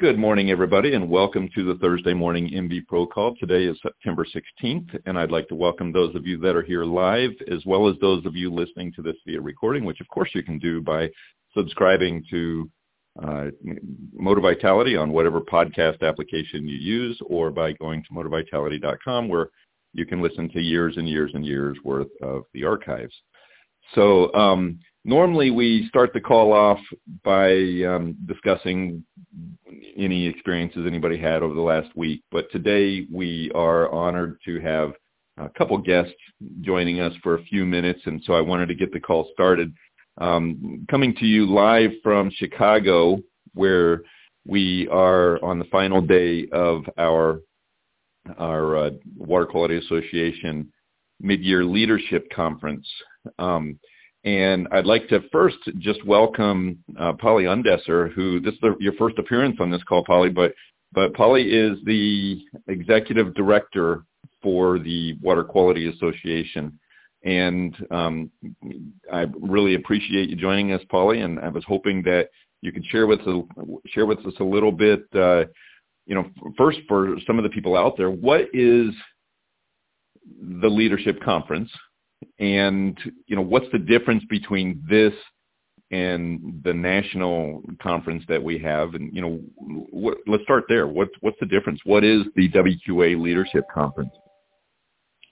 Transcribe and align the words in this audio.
Good 0.00 0.18
morning, 0.18 0.50
everybody, 0.50 0.94
and 0.94 1.10
welcome 1.10 1.50
to 1.54 1.62
the 1.62 1.78
Thursday 1.78 2.14
morning 2.14 2.48
MV 2.48 2.86
Pro 2.86 3.06
call. 3.06 3.36
Today 3.36 3.64
is 3.64 3.78
September 3.82 4.24
16th, 4.24 4.98
and 5.04 5.18
I'd 5.18 5.30
like 5.30 5.46
to 5.48 5.54
welcome 5.54 5.92
those 5.92 6.14
of 6.14 6.26
you 6.26 6.38
that 6.38 6.56
are 6.56 6.62
here 6.62 6.84
live, 6.84 7.32
as 7.52 7.66
well 7.66 7.86
as 7.86 7.96
those 8.00 8.24
of 8.24 8.34
you 8.34 8.50
listening 8.50 8.94
to 8.94 9.02
this 9.02 9.16
via 9.26 9.38
recording, 9.38 9.84
which 9.84 10.00
of 10.00 10.08
course 10.08 10.30
you 10.32 10.42
can 10.42 10.58
do 10.58 10.80
by 10.80 11.10
subscribing 11.54 12.24
to 12.30 12.70
uh, 13.22 13.48
Motor 14.14 14.40
Vitality 14.40 14.96
on 14.96 15.12
whatever 15.12 15.38
podcast 15.38 16.00
application 16.00 16.66
you 16.66 16.78
use, 16.78 17.20
or 17.26 17.50
by 17.50 17.74
going 17.74 18.02
to 18.04 18.14
motorvitality.com, 18.14 19.28
where 19.28 19.50
you 19.92 20.06
can 20.06 20.22
listen 20.22 20.48
to 20.48 20.62
years 20.62 20.96
and 20.96 21.06
years 21.06 21.32
and 21.34 21.44
years 21.44 21.76
worth 21.84 22.08
of 22.22 22.44
the 22.54 22.64
archives. 22.64 23.14
So 23.94 24.32
um, 24.32 24.78
normally 25.04 25.50
we 25.50 25.86
start 25.88 26.12
the 26.12 26.20
call 26.20 26.52
off 26.52 26.78
by 27.24 27.52
um, 27.84 28.16
discussing 28.26 29.04
any 29.96 30.26
experiences 30.26 30.84
anybody 30.86 31.18
had 31.18 31.42
over 31.42 31.54
the 31.54 31.60
last 31.60 31.94
week, 31.96 32.22
but 32.30 32.50
today 32.50 33.06
we 33.10 33.50
are 33.54 33.90
honored 33.90 34.38
to 34.44 34.60
have 34.60 34.92
a 35.38 35.48
couple 35.50 35.76
guests 35.78 36.12
joining 36.60 37.00
us 37.00 37.12
for 37.22 37.36
a 37.36 37.42
few 37.44 37.64
minutes, 37.64 38.00
and 38.04 38.22
so 38.24 38.34
I 38.34 38.40
wanted 38.40 38.66
to 38.66 38.74
get 38.74 38.92
the 38.92 39.00
call 39.00 39.28
started. 39.32 39.72
Um, 40.18 40.86
coming 40.90 41.14
to 41.16 41.24
you 41.24 41.46
live 41.46 41.92
from 42.02 42.30
Chicago, 42.34 43.20
where 43.54 44.02
we 44.46 44.88
are 44.88 45.42
on 45.42 45.58
the 45.58 45.64
final 45.66 46.02
day 46.02 46.46
of 46.52 46.82
our 46.98 47.40
our 48.38 48.76
uh, 48.76 48.90
Water 49.16 49.46
Quality 49.46 49.78
Association 49.78 50.70
mid-year 51.20 51.64
leadership 51.64 52.28
conference. 52.30 52.86
Um, 53.38 53.78
and 54.24 54.68
I'd 54.70 54.86
like 54.86 55.08
to 55.08 55.20
first 55.32 55.58
just 55.78 56.04
welcome 56.04 56.82
uh, 56.98 57.14
Pauli 57.14 57.44
Undesser, 57.44 58.12
who 58.12 58.40
this 58.40 58.54
is 58.54 58.60
the, 58.60 58.76
your 58.78 58.92
first 58.94 59.18
appearance 59.18 59.56
on 59.60 59.70
this 59.70 59.82
call, 59.84 60.04
Pauli, 60.04 60.28
but 60.28 60.52
but 60.92 61.14
Pauli 61.14 61.44
is 61.44 61.78
the 61.84 62.42
executive 62.66 63.34
director 63.34 64.04
for 64.42 64.78
the 64.78 65.16
Water 65.22 65.44
Quality 65.44 65.88
Association. 65.88 66.78
And 67.24 67.76
um, 67.90 68.30
I 69.12 69.26
really 69.40 69.74
appreciate 69.74 70.30
you 70.30 70.36
joining 70.36 70.72
us, 70.72 70.80
Pauli. 70.90 71.20
And 71.20 71.38
I 71.38 71.48
was 71.48 71.64
hoping 71.66 72.02
that 72.04 72.30
you 72.62 72.72
could 72.72 72.84
share 72.86 73.06
with 73.06 73.20
us, 73.20 73.44
share 73.86 74.06
with 74.06 74.18
us 74.26 74.32
a 74.40 74.44
little 74.44 74.72
bit, 74.72 75.04
uh, 75.14 75.44
you 76.06 76.14
know, 76.14 76.28
first 76.56 76.78
for 76.88 77.16
some 77.26 77.38
of 77.38 77.44
the 77.44 77.50
people 77.50 77.76
out 77.76 77.96
there, 77.96 78.10
what 78.10 78.48
is 78.52 78.90
the 80.62 80.68
leadership 80.68 81.22
conference? 81.22 81.70
And 82.38 82.98
you 83.26 83.36
know 83.36 83.42
what's 83.42 83.70
the 83.72 83.78
difference 83.78 84.24
between 84.28 84.82
this 84.88 85.12
and 85.90 86.60
the 86.64 86.72
national 86.72 87.62
conference 87.82 88.24
that 88.28 88.42
we 88.42 88.58
have? 88.58 88.94
And 88.94 89.14
you 89.14 89.22
know 89.22 89.40
what, 89.58 90.18
let's 90.26 90.42
start 90.44 90.64
there. 90.68 90.86
What's 90.86 91.12
what's 91.20 91.38
the 91.40 91.46
difference? 91.46 91.80
What 91.84 92.04
is 92.04 92.22
the 92.36 92.48
WQA 92.50 93.20
leadership 93.20 93.64
conference? 93.72 94.12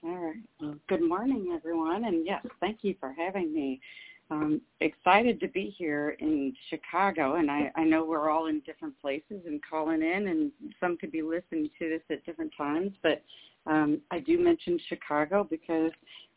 All 0.03 0.15
right. 0.15 0.35
Well, 0.61 0.75
good 0.87 1.01
morning 1.01 1.51
everyone. 1.55 2.05
And 2.05 2.25
yes 2.25 2.45
thank 2.59 2.79
you 2.81 2.95
for 2.99 3.13
having 3.17 3.53
me. 3.53 3.79
Um, 4.31 4.61
excited 4.79 5.39
to 5.39 5.47
be 5.47 5.73
here 5.75 6.15
in 6.19 6.53
Chicago, 6.69 7.37
and 7.37 7.49
I, 7.49 7.71
I 7.75 7.83
know 7.83 8.05
we're 8.05 8.29
all 8.29 8.45
in 8.45 8.59
different 8.59 8.93
places 9.01 9.41
and 9.47 9.59
calling 9.67 10.03
in, 10.03 10.27
and 10.27 10.51
some 10.79 10.97
could 10.97 11.11
be 11.11 11.23
listening 11.23 11.67
to 11.79 11.89
this 11.89 12.01
at 12.11 12.23
different 12.27 12.51
times. 12.55 12.91
But 13.01 13.23
um, 13.65 14.01
I 14.11 14.19
do 14.19 14.37
mention 14.37 14.79
Chicago 14.87 15.47
because 15.49 15.91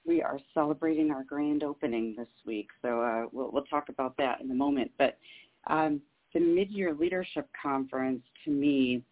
we 0.05 0.23
are 0.23 0.39
celebrating 0.55 1.11
our 1.11 1.25
grand 1.25 1.63
opening 1.63 2.15
this 2.17 2.29
week. 2.45 2.69
So 2.83 3.01
uh, 3.01 3.27
we'll, 3.33 3.51
we'll 3.53 3.65
talk 3.65 3.89
about 3.89 4.17
that 4.19 4.41
in 4.41 4.51
a 4.51 4.55
moment. 4.55 4.91
But 4.99 5.19
um, 5.69 6.01
the 6.35 6.41
Mid-Year 6.41 6.95
Leadership 6.95 7.49
Conference, 7.61 8.23
to 8.45 8.51
me, 8.51 9.03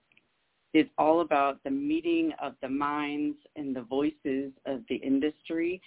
is 0.72 0.86
all 0.98 1.20
about 1.20 1.62
the 1.64 1.70
meeting 1.70 2.32
of 2.40 2.54
the 2.62 2.68
minds 2.68 3.36
and 3.56 3.74
the 3.74 3.82
voices 3.82 4.52
of 4.66 4.82
the 4.88 4.96
industry 4.96 5.80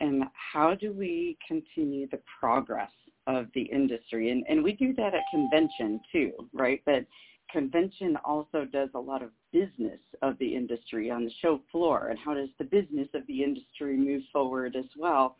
and 0.00 0.24
how 0.32 0.74
do 0.74 0.92
we 0.92 1.36
continue 1.46 2.08
the 2.08 2.20
progress 2.40 2.90
of 3.26 3.46
the 3.54 3.62
industry. 3.62 4.30
And, 4.30 4.44
and 4.48 4.64
we 4.64 4.72
do 4.72 4.94
that 4.94 5.14
at 5.14 5.20
convention 5.30 6.00
too, 6.10 6.32
right? 6.54 6.80
But 6.86 7.04
convention 7.52 8.16
also 8.24 8.64
does 8.64 8.90
a 8.94 8.98
lot 8.98 9.22
of 9.22 9.30
business 9.52 10.00
of 10.22 10.38
the 10.38 10.54
industry 10.54 11.10
on 11.10 11.24
the 11.24 11.32
show 11.42 11.60
floor 11.70 12.08
and 12.08 12.18
how 12.18 12.34
does 12.34 12.48
the 12.58 12.64
business 12.64 13.08
of 13.14 13.26
the 13.26 13.42
industry 13.42 13.96
move 13.96 14.22
forward 14.32 14.76
as 14.76 14.84
well. 14.96 15.36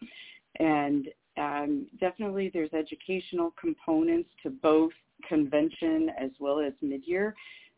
And 0.59 1.09
um, 1.37 1.87
definitely 2.01 2.51
there's 2.53 2.73
educational 2.73 3.55
components 3.61 4.29
to 4.43 4.51
both 4.51 4.93
convention 5.29 6.11
as 6.19 6.31
well 6.41 6.61
as 6.61 6.73
mid-year, 6.83 7.35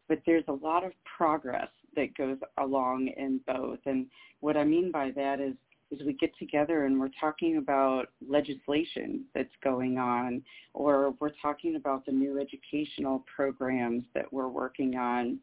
but 0.09 0.21
there's 0.27 0.45
a 0.49 0.53
lot 0.53 0.85
of 0.85 0.93
progress 1.17 1.69
that 1.97 2.17
goes 2.17 2.39
along 2.59 3.09
in 3.17 3.41
both. 3.47 3.79
And 3.87 4.07
what 4.41 4.57
I 4.57 4.65
mean 4.65 4.91
by 4.91 5.11
that 5.13 5.41
is 5.41 5.55
is 5.93 6.05
we 6.07 6.15
get 6.15 6.37
together 6.39 6.87
and 6.87 6.99
we're 6.99 7.11
talking 7.21 7.59
about 7.59 8.07
legislation 8.27 9.25
that's 9.35 9.55
going 9.63 9.99
on 9.99 10.43
or 10.73 11.15
we're 11.21 11.33
talking 11.43 11.77
about 11.77 12.07
the 12.07 12.13
new 12.13 12.41
educational 12.41 13.25
programs 13.35 14.05
that 14.15 14.33
we're 14.33 14.49
working 14.49 14.97
on 14.97 15.39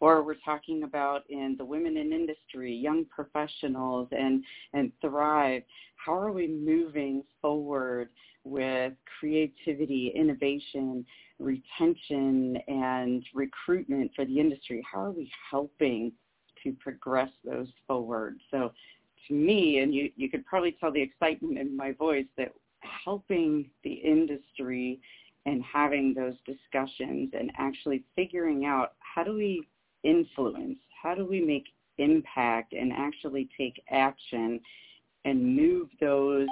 or 0.00 0.22
we're 0.22 0.36
talking 0.44 0.82
about 0.82 1.22
in 1.28 1.54
the 1.56 1.64
women 1.64 1.96
in 1.96 2.12
industry, 2.12 2.74
young 2.74 3.04
professionals 3.06 4.08
and, 4.10 4.42
and 4.72 4.90
Thrive. 5.00 5.62
How 5.96 6.14
are 6.14 6.32
we 6.32 6.48
moving 6.48 7.22
forward 7.40 8.08
with 8.44 8.92
creativity, 9.18 10.12
innovation, 10.14 11.06
retention, 11.38 12.58
and 12.68 13.24
recruitment 13.34 14.10
for 14.14 14.24
the 14.24 14.38
industry? 14.38 14.84
How 14.90 15.00
are 15.00 15.12
we 15.12 15.30
helping 15.50 16.12
to 16.62 16.72
progress 16.72 17.30
those 17.44 17.68
forward? 17.86 18.38
So 18.50 18.72
to 19.28 19.34
me, 19.34 19.78
and 19.78 19.94
you, 19.94 20.10
you 20.16 20.28
could 20.28 20.44
probably 20.46 20.72
tell 20.72 20.92
the 20.92 21.02
excitement 21.02 21.58
in 21.58 21.76
my 21.76 21.92
voice 21.92 22.26
that 22.36 22.52
helping 23.04 23.70
the 23.82 23.92
industry 23.92 25.00
and 25.46 25.62
having 25.62 26.14
those 26.14 26.34
discussions 26.46 27.30
and 27.38 27.50
actually 27.58 28.02
figuring 28.16 28.64
out 28.64 28.92
how 28.98 29.22
do 29.22 29.34
we 29.34 29.66
influence, 30.02 30.78
how 31.02 31.14
do 31.14 31.26
we 31.26 31.40
make 31.40 31.66
impact 31.98 32.72
and 32.72 32.92
actually 32.92 33.48
take 33.56 33.82
action 33.90 34.60
and 35.24 35.56
move 35.56 35.88
those 36.00 36.48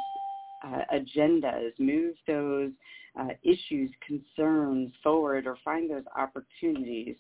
uh, 0.65 0.83
agendas, 0.95 1.71
move 1.79 2.15
those 2.27 2.71
uh, 3.19 3.29
issues, 3.43 3.91
concerns 4.07 4.93
forward 5.03 5.47
or 5.47 5.57
find 5.65 5.91
those 5.91 6.05
opportunities. 6.17 7.17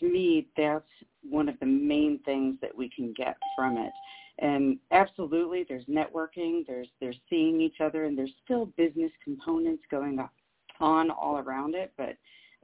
To 0.00 0.10
me, 0.10 0.48
that's 0.56 0.84
one 1.22 1.48
of 1.48 1.58
the 1.60 1.66
main 1.66 2.18
things 2.24 2.56
that 2.60 2.76
we 2.76 2.90
can 2.90 3.14
get 3.16 3.36
from 3.56 3.78
it. 3.78 3.92
And 4.38 4.78
absolutely, 4.90 5.64
there's 5.68 5.84
networking, 5.84 6.66
there's 6.66 6.88
there's 7.00 7.18
seeing 7.30 7.60
each 7.60 7.80
other, 7.80 8.04
and 8.04 8.18
there's 8.18 8.34
still 8.44 8.66
business 8.76 9.12
components 9.22 9.84
going 9.90 10.18
on 10.80 11.10
all 11.10 11.38
around 11.38 11.74
it. 11.74 11.92
But 11.96 12.16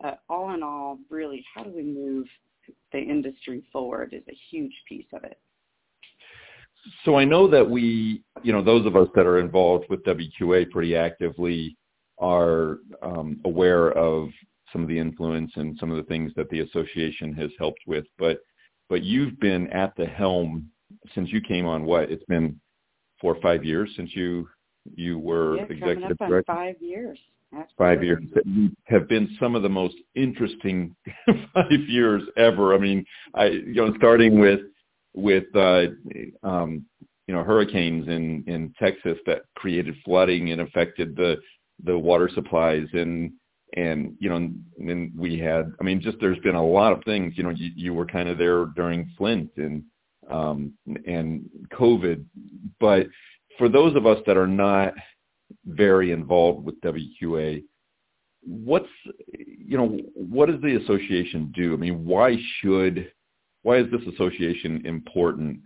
uh, 0.03 0.15
all 0.29 0.53
in 0.53 0.63
all, 0.63 0.99
really, 1.11 1.45
how 1.55 1.63
do 1.63 1.71
we 1.71 1.85
move 1.85 2.27
the 2.93 2.99
industry 2.99 3.63
forward 3.73 4.13
is 4.13 4.23
a 4.29 4.39
huge 4.51 4.73
piece 4.89 5.07
of 5.13 5.25
it. 5.25 5.39
So 7.05 7.17
I 7.17 7.25
know 7.25 7.49
that 7.49 7.69
we, 7.69 8.23
you 8.43 8.53
know, 8.53 8.63
those 8.63 8.87
of 8.87 8.97
us 8.97 9.09
that 9.15 9.27
are 9.27 9.39
involved 9.39 9.87
with 9.91 10.03
WQA 10.05 10.71
pretty 10.71 10.97
actively 10.97 11.77
are 12.19 12.79
um, 13.03 13.41
aware 13.45 13.93
of 13.93 14.29
some 14.73 14.83
of 14.83 14.89
the 14.89 14.99
influence 14.99 15.53
and 15.57 15.77
some 15.79 15.91
of 15.91 15.97
the 15.97 16.05
things 16.05 16.33
that 16.37 16.49
the 16.51 16.61
association 16.61 17.35
has 17.35 17.51
helped 17.59 17.81
with. 17.87 18.05
But 18.19 18.39
but 18.89 19.05
you've 19.05 19.39
been 19.39 19.69
at 19.69 19.95
the 19.97 20.07
helm 20.07 20.69
since 21.15 21.31
you 21.33 21.41
came 21.41 21.67
on. 21.67 21.85
What 21.85 22.11
it's 22.11 22.25
been 22.25 22.61
four 23.21 23.35
or 23.35 23.41
five 23.41 23.65
years 23.65 23.91
since 23.97 24.11
you 24.15 24.49
you 24.95 25.19
were 25.19 25.57
yeah, 25.57 25.65
executive 25.65 26.19
director. 26.19 26.45
five 26.47 26.77
years. 26.81 27.19
Absolutely. 27.53 27.75
Five 27.77 28.05
years 28.05 28.23
have 28.85 29.09
been 29.09 29.37
some 29.41 29.57
of 29.57 29.63
the 29.63 29.69
most 29.69 29.97
interesting 30.15 30.95
five 31.55 31.81
years 31.89 32.23
ever. 32.37 32.75
I 32.75 32.79
mean, 32.79 33.05
I 33.35 33.47
you 33.47 33.75
know 33.75 33.93
starting 33.97 34.39
with 34.39 34.61
with 35.15 35.45
uh, 35.55 35.87
um, 36.43 36.85
you 37.27 37.35
know 37.35 37.43
hurricanes 37.43 38.09
in 38.09 38.45
in 38.47 38.73
Texas 38.79 39.19
that 39.27 39.43
created 39.57 39.95
flooding 40.05 40.53
and 40.53 40.61
affected 40.61 41.17
the 41.17 41.39
the 41.85 41.97
water 41.97 42.31
supplies 42.35 42.87
and 42.93 43.33
and 43.77 44.17
you 44.21 44.29
know 44.29 44.37
and 44.37 45.13
we 45.17 45.39
had 45.39 45.73
I 45.81 45.85
mean 45.85 46.01
just 46.01 46.19
there's 46.21 46.39
been 46.41 46.55
a 46.55 46.67
lot 46.67 46.93
of 46.93 47.03
things 47.05 47.35
you 47.37 47.43
know 47.43 47.51
you, 47.51 47.71
you 47.75 47.95
were 47.95 48.07
kind 48.07 48.29
of 48.29 48.39
there 48.39 48.67
during 48.67 49.11
Flint 49.17 49.51
and 49.57 49.85
um, 50.31 50.73
and 51.07 51.49
COVID, 51.73 52.25
but 52.79 53.07
for 53.59 53.69
those 53.69 53.97
of 53.97 54.07
us 54.07 54.19
that 54.27 54.37
are 54.37 54.47
not 54.47 54.95
very 55.67 56.13
involved 56.13 56.65
with 56.65 56.81
WQA, 56.81 57.63
what's 58.43 58.89
you 59.37 59.77
know 59.77 59.99
what 60.15 60.47
does 60.47 60.61
the 60.63 60.77
association 60.77 61.53
do? 61.55 61.75
I 61.75 61.77
mean, 61.77 62.05
why 62.05 62.37
should 62.61 63.13
why 63.63 63.79
is 63.79 63.91
this 63.91 64.15
association 64.15 64.85
important? 64.87 65.61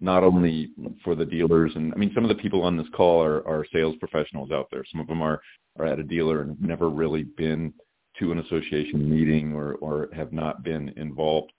Not 0.00 0.24
only 0.24 0.70
for 1.02 1.14
the 1.14 1.24
dealers, 1.24 1.72
and 1.76 1.92
I 1.94 1.96
mean, 1.96 2.10
some 2.14 2.24
of 2.24 2.28
the 2.28 2.42
people 2.42 2.62
on 2.62 2.76
this 2.76 2.88
call 2.94 3.22
are, 3.22 3.46
are 3.46 3.64
sales 3.72 3.94
professionals 4.00 4.50
out 4.50 4.66
there. 4.70 4.84
Some 4.90 5.00
of 5.00 5.06
them 5.06 5.22
are 5.22 5.40
are 5.78 5.86
at 5.86 5.98
a 5.98 6.04
dealer 6.04 6.40
and 6.40 6.50
have 6.50 6.60
never 6.60 6.90
really 6.90 7.22
been 7.22 7.72
to 8.18 8.32
an 8.32 8.38
association 8.38 9.08
meeting 9.08 9.54
or, 9.54 9.74
or 9.74 10.08
have 10.14 10.32
not 10.32 10.62
been 10.62 10.90
involved. 10.96 11.52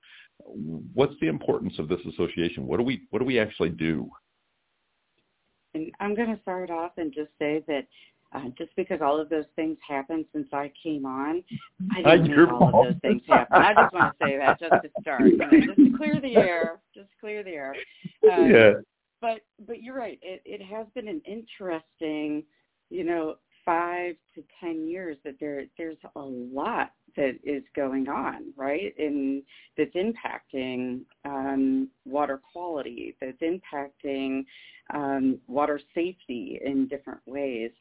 What's 0.45 1.15
the 1.21 1.27
importance 1.27 1.74
of 1.80 1.88
this 1.88 2.00
association? 2.13 2.68
What 2.68 2.77
do 2.77 2.83
we 2.83 3.07
what 3.09 3.19
do 3.19 3.25
we 3.25 3.39
actually 3.39 3.69
do? 3.69 4.09
And 5.74 5.92
I'm 6.00 6.15
going 6.15 6.33
to 6.33 6.42
start 6.42 6.69
off 6.69 6.92
and 6.97 7.13
just 7.13 7.31
say 7.38 7.63
that 7.68 7.88
uh, 8.33 8.50
just 8.57 8.71
because 8.75 9.00
all 9.01 9.19
of 9.19 9.30
those 9.30 9.45
things 9.56 9.77
happened 9.88 10.25
since 10.33 10.47
I 10.51 10.71
came 10.81 11.06
on, 11.06 11.44
I 11.95 12.18
didn't 12.18 12.36
make 12.36 12.51
all 12.51 12.68
of 12.68 12.86
those 12.86 13.01
things 13.01 13.21
happen. 13.27 13.62
I 13.62 13.74
just 13.74 13.94
want 13.94 14.13
to 14.19 14.25
say 14.25 14.38
that 14.38 14.59
just 14.59 14.71
to 14.71 14.89
start, 15.01 15.21
you 15.21 15.38
know, 15.38 15.50
just 15.51 15.77
to 15.77 15.97
clear 15.97 16.19
the 16.21 16.36
air, 16.36 16.80
just 16.94 17.09
clear 17.19 17.44
the 17.44 17.51
air. 17.51 17.75
Um, 18.31 18.51
yeah. 18.51 18.71
But 19.21 19.42
but 19.68 19.81
you're 19.81 19.95
right. 19.95 20.19
It 20.21 20.42
it 20.45 20.62
has 20.62 20.88
been 20.95 21.07
an 21.07 21.21
interesting, 21.25 22.44
you 22.89 23.03
know, 23.03 23.36
five 23.63 24.15
to 24.36 24.44
ten 24.59 24.88
years 24.88 25.18
that 25.24 25.36
there 25.39 25.65
there's 25.77 25.97
a 26.15 26.21
lot 26.21 26.92
that 27.16 27.38
is 27.44 27.64
going 27.76 28.08
on, 28.10 28.54
right? 28.56 28.94
And 28.98 29.44
that's 29.78 29.96
impacting 29.96 31.02
um, 31.24 31.90
water 32.06 32.42
quality, 32.52 33.16
that's 33.22 33.42
impacting 33.42 34.46
um, 34.94 35.40
water 35.48 35.80
safety 35.94 36.60
in 36.64 36.88
different 36.88 37.22
ways. 37.26 37.72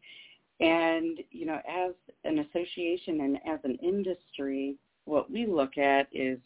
And, 0.60 1.18
you 1.30 1.46
know, 1.46 1.60
as 1.68 1.94
an 2.24 2.38
association 2.38 3.20
and 3.20 3.38
as 3.46 3.58
an 3.64 3.76
industry, 3.82 4.76
what 5.04 5.30
we 5.30 5.46
look 5.46 5.78
at 5.78 6.08
is 6.12 6.38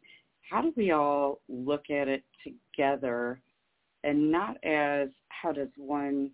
how 0.49 0.63
do 0.63 0.73
we 0.77 0.93
all 0.93 1.41
look 1.49 1.91
at 1.91 2.09
it 2.09 2.25
together 2.43 3.41
and 4.05 4.31
not 4.31 4.57
as 4.65 5.09
how 5.29 5.53
does 5.53 5.69
one 5.77 6.31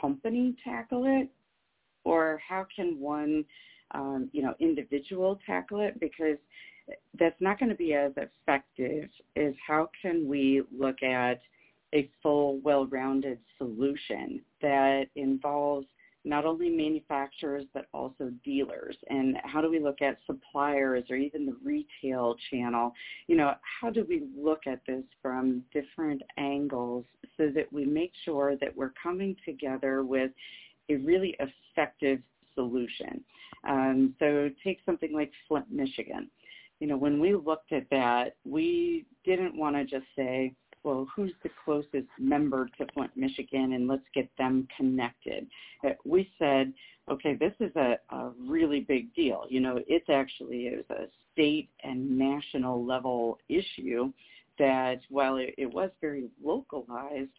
company 0.00 0.54
tackle 0.62 1.04
it 1.06 1.28
or 2.04 2.40
how 2.46 2.66
can 2.74 3.00
one, 3.00 3.44
um, 3.94 4.28
you 4.32 4.42
know, 4.42 4.54
individual 4.60 5.38
tackle 5.46 5.80
it 5.80 5.98
because 6.00 6.38
that's 7.18 7.40
not 7.40 7.58
going 7.58 7.70
to 7.70 7.76
be 7.76 7.94
as 7.94 8.12
effective 8.16 9.08
as 9.36 9.54
how 9.66 9.88
can 10.02 10.28
we 10.28 10.62
look 10.76 11.02
at 11.02 11.40
a 11.94 12.10
full, 12.22 12.58
well-rounded 12.60 13.38
solution 13.56 14.40
that 14.60 15.06
involves 15.14 15.86
not 16.26 16.46
only 16.46 16.68
manufacturers 16.68 17.64
but 17.72 17.86
also 17.94 18.30
dealers? 18.44 18.96
And 19.08 19.36
how 19.44 19.60
do 19.60 19.70
we 19.70 19.78
look 19.78 20.02
at 20.02 20.18
suppliers 20.26 21.04
or 21.08 21.16
even 21.16 21.46
the 21.46 21.56
retail 21.64 22.36
channel? 22.50 22.92
You 23.28 23.36
know 23.36 23.54
how 23.80 23.90
do 23.90 24.04
we 24.08 24.24
look 24.36 24.66
at 24.66 24.80
this 24.86 25.04
from 25.22 25.62
different 25.72 26.22
angles 26.36 27.04
so 27.36 27.50
that 27.54 27.72
we 27.72 27.84
make 27.84 28.12
sure 28.24 28.56
that 28.56 28.76
we're 28.76 28.92
coming 29.02 29.36
together 29.44 30.04
with 30.04 30.30
a 30.90 30.96
really 30.96 31.36
effective 31.38 32.20
solution 32.54 33.22
um, 33.68 34.14
so 34.18 34.50
take 34.62 34.78
something 34.86 35.12
like 35.12 35.32
flint 35.48 35.70
michigan 35.70 36.30
you 36.80 36.86
know 36.86 36.96
when 36.96 37.20
we 37.20 37.34
looked 37.34 37.72
at 37.72 37.88
that 37.90 38.36
we 38.44 39.04
didn't 39.24 39.56
want 39.56 39.74
to 39.74 39.84
just 39.84 40.06
say 40.16 40.54
well, 40.84 41.08
who's 41.16 41.32
the 41.42 41.48
closest 41.64 42.08
member 42.18 42.68
to 42.76 42.86
Flint, 42.92 43.10
Michigan, 43.16 43.72
and 43.72 43.88
let's 43.88 44.04
get 44.14 44.28
them 44.36 44.68
connected. 44.76 45.46
Uh, 45.82 45.90
we 46.04 46.30
said, 46.38 46.74
okay, 47.10 47.34
this 47.34 47.54
is 47.58 47.74
a, 47.74 47.98
a 48.10 48.30
really 48.38 48.80
big 48.80 49.12
deal. 49.14 49.46
You 49.48 49.60
know, 49.60 49.80
it's 49.88 50.08
actually 50.10 50.66
it 50.66 50.84
was 50.88 50.98
a 50.98 51.08
state 51.32 51.70
and 51.82 52.18
national 52.18 52.84
level 52.84 53.38
issue 53.48 54.12
that 54.58 55.00
while 55.08 55.36
it, 55.36 55.54
it 55.56 55.72
was 55.72 55.90
very 56.02 56.28
localized, 56.42 57.30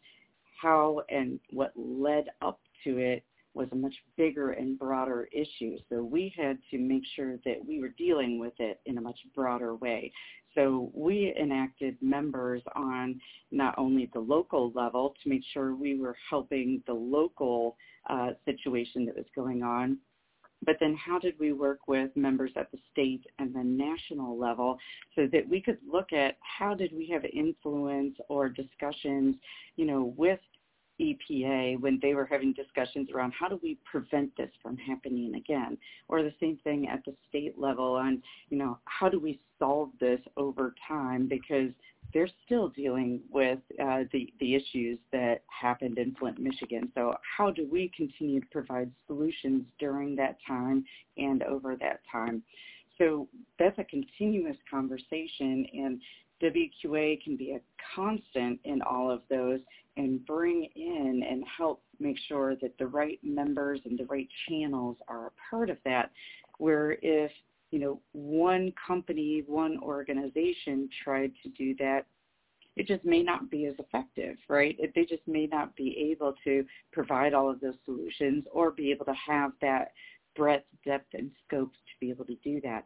how 0.59 1.01
and 1.09 1.39
what 1.51 1.71
led 1.75 2.25
up 2.41 2.59
to 2.83 2.97
it 2.97 3.23
was 3.55 3.67
a 3.71 3.75
much 3.75 3.95
bigger 4.17 4.51
and 4.51 4.77
broader 4.77 5.27
issue. 5.31 5.77
So 5.89 6.03
we 6.03 6.33
had 6.37 6.57
to 6.71 6.77
make 6.77 7.03
sure 7.15 7.37
that 7.45 7.57
we 7.65 7.79
were 7.79 7.93
dealing 7.97 8.39
with 8.39 8.53
it 8.59 8.79
in 8.85 8.97
a 8.97 9.01
much 9.01 9.19
broader 9.33 9.75
way. 9.75 10.11
So 10.53 10.91
we 10.93 11.33
enacted 11.39 11.97
members 12.01 12.61
on 12.75 13.19
not 13.51 13.75
only 13.77 14.09
the 14.13 14.19
local 14.19 14.71
level 14.73 15.13
to 15.21 15.29
make 15.29 15.43
sure 15.53 15.75
we 15.75 15.99
were 15.99 16.15
helping 16.29 16.81
the 16.87 16.93
local 16.93 17.75
uh, 18.09 18.31
situation 18.45 19.05
that 19.05 19.15
was 19.15 19.25
going 19.35 19.63
on, 19.63 19.97
but 20.65 20.77
then 20.79 20.95
how 20.95 21.19
did 21.19 21.35
we 21.39 21.51
work 21.51 21.87
with 21.87 22.09
members 22.15 22.51
at 22.55 22.71
the 22.71 22.77
state 22.91 23.25
and 23.39 23.53
the 23.53 23.63
national 23.63 24.39
level 24.39 24.79
so 25.15 25.27
that 25.31 25.47
we 25.47 25.61
could 25.61 25.77
look 25.91 26.13
at 26.13 26.37
how 26.41 26.73
did 26.73 26.91
we 26.93 27.07
have 27.09 27.23
influence 27.25 28.15
or 28.29 28.49
discussions, 28.49 29.35
you 29.75 29.85
know, 29.85 30.13
with 30.17 30.39
EPA 30.99 31.79
when 31.79 31.99
they 32.01 32.13
were 32.13 32.25
having 32.25 32.53
discussions 32.53 33.09
around 33.13 33.33
how 33.37 33.47
do 33.47 33.59
we 33.61 33.77
prevent 33.89 34.35
this 34.37 34.49
from 34.61 34.77
happening 34.77 35.35
again, 35.35 35.77
or 36.07 36.23
the 36.23 36.33
same 36.39 36.57
thing 36.63 36.87
at 36.87 37.03
the 37.05 37.13
state 37.29 37.57
level 37.57 37.93
on, 37.93 38.21
you 38.49 38.57
know, 38.57 38.77
how 38.85 39.09
do 39.09 39.19
we 39.19 39.39
solve 39.59 39.89
this 39.99 40.19
over 40.37 40.73
time 40.87 41.27
because 41.27 41.71
they're 42.13 42.29
still 42.45 42.69
dealing 42.69 43.19
with 43.29 43.59
uh, 43.81 44.03
the 44.13 44.31
the 44.39 44.55
issues 44.55 44.97
that 45.11 45.43
happened 45.47 45.97
in 45.97 46.15
Flint, 46.15 46.39
Michigan. 46.39 46.91
So 46.95 47.15
how 47.37 47.51
do 47.51 47.67
we 47.69 47.91
continue 47.95 48.39
to 48.39 48.47
provide 48.51 48.91
solutions 49.07 49.63
during 49.79 50.15
that 50.15 50.37
time 50.47 50.85
and 51.17 51.43
over 51.43 51.75
that 51.77 52.01
time? 52.09 52.43
So 52.97 53.27
that's 53.59 53.77
a 53.79 53.83
continuous 53.83 54.55
conversation, 54.69 55.65
and 55.73 56.01
WQA 56.41 57.21
can 57.23 57.35
be 57.35 57.51
a 57.51 57.61
constant 57.95 58.59
in 58.63 58.81
all 58.81 59.11
of 59.11 59.21
those 59.29 59.59
and 59.97 60.25
bring 60.25 60.67
in 60.75 61.23
and 61.29 61.43
help 61.57 61.81
make 61.99 62.17
sure 62.27 62.55
that 62.57 62.77
the 62.77 62.87
right 62.87 63.19
members 63.23 63.79
and 63.85 63.97
the 63.97 64.05
right 64.05 64.27
channels 64.47 64.97
are 65.07 65.27
a 65.27 65.31
part 65.49 65.69
of 65.69 65.77
that. 65.85 66.11
Where 66.57 66.97
if, 67.01 67.31
you 67.71 67.79
know, 67.79 67.99
one 68.13 68.73
company, 68.87 69.43
one 69.47 69.79
organization 69.81 70.89
tried 71.03 71.31
to 71.43 71.49
do 71.49 71.75
that, 71.79 72.05
it 72.75 72.87
just 72.87 73.05
may 73.05 73.23
not 73.23 73.49
be 73.49 73.65
as 73.67 73.75
effective, 73.79 74.35
right? 74.49 74.77
They 74.93 75.05
just 75.05 75.25
may 75.27 75.47
not 75.47 75.75
be 75.75 76.09
able 76.11 76.33
to 76.43 76.65
provide 76.91 77.33
all 77.33 77.49
of 77.49 77.61
those 77.61 77.75
solutions 77.85 78.43
or 78.51 78.71
be 78.71 78.91
able 78.91 79.05
to 79.05 79.13
have 79.13 79.51
that 79.61 79.93
breadth, 80.35 80.65
depth, 80.83 81.13
and 81.13 81.31
scope 81.47 81.71
to 81.71 81.99
be 82.01 82.09
able 82.09 82.25
to 82.25 82.35
do 82.43 82.59
that. 82.61 82.85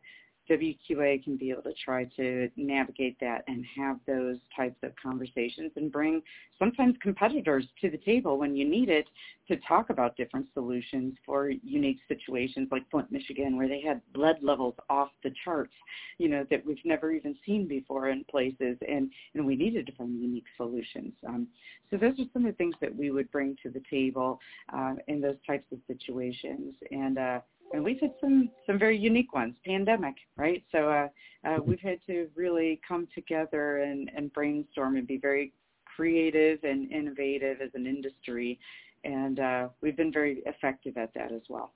WQA 0.50 1.24
can 1.24 1.38
be 1.38 1.52
able 1.52 1.62
to 1.64 1.74
try 1.84 2.06
to 2.16 2.50
navigate 2.56 3.18
that 3.20 3.44
and 3.48 3.64
have 3.78 3.98
those 4.08 4.38
types 4.56 4.78
of 4.84 4.92
conversations 5.02 5.72
and 5.76 5.92
bring 5.92 6.22
sometimes 6.58 6.96
competitors 7.02 7.66
to 7.82 7.90
the 7.90 7.98
table 7.98 8.38
when 8.38 8.56
you 8.56 8.68
need 8.68 8.90
it 8.90 9.08
to 9.48 9.56
talk 9.68 9.90
about 9.90 10.18
different 10.18 10.48
solutions 10.54 11.14
for 11.26 11.50
unique 11.50 12.00
situations 12.08 12.68
like 12.72 12.84
Flint, 12.90 13.12
Michigan, 13.12 13.58
where 13.58 13.68
they 13.68 13.82
had 13.82 14.02
lead 14.16 14.38
levels 14.42 14.76
off 14.90 15.10
the 15.24 15.32
charts, 15.44 15.74
you 16.18 16.30
know, 16.30 16.46
that 16.50 16.66
we've 16.66 16.84
never 16.84 17.12
even 17.12 17.36
seen 17.46 17.68
before 17.68 18.10
in 18.10 18.24
places, 18.26 18.78
and, 18.88 19.12
and 19.34 19.46
we 19.46 19.56
needed 19.56 19.86
to 19.86 19.92
bring 19.94 20.18
unique 20.20 20.46
solutions. 20.58 21.14
Um, 21.28 21.48
so 21.90 21.98
those 21.98 22.20
are 22.20 22.26
some 22.34 22.46
of 22.46 22.52
the 22.52 22.58
things 22.58 22.76
that 22.82 22.96
we 22.96 23.12
would 23.12 23.32
bring 23.32 23.56
to 23.64 23.70
the 23.70 23.82
table 23.90 24.40
uh, 24.74 24.94
in 25.08 25.22
those 25.22 25.38
types 25.48 25.66
of 25.72 25.80
situations. 25.88 26.76
And 26.92 27.18
uh, 27.18 27.40
and 27.74 27.84
we've 27.84 28.00
had 28.00 28.14
some 28.22 28.50
some 28.66 28.80
very 28.80 28.98
unique 28.98 29.34
ones 29.34 29.56
pandemic 29.66 30.16
right? 30.38 30.64
So 30.72 30.90
uh, 30.90 31.08
uh, 31.48 31.58
we've 31.64 31.80
had 31.80 32.00
to 32.08 32.28
really 32.36 32.80
come 32.88 33.08
together 33.14 33.80
and 33.80 34.10
and 34.16 34.32
brainstorm 34.34 34.96
and 34.98 35.08
be 35.08 35.18
very 35.18 35.54
creative 36.00 36.64
and 36.64 36.90
innovative 36.92 37.60
as 37.62 37.72
an 37.74 37.86
industry. 37.86 38.58
And 39.04 39.40
uh, 39.40 39.68
we've 39.82 39.98
been 39.98 40.14
very 40.14 40.42
effective 40.46 40.96
at 40.98 41.14
that 41.14 41.32
as 41.32 41.42
well. 41.50 41.74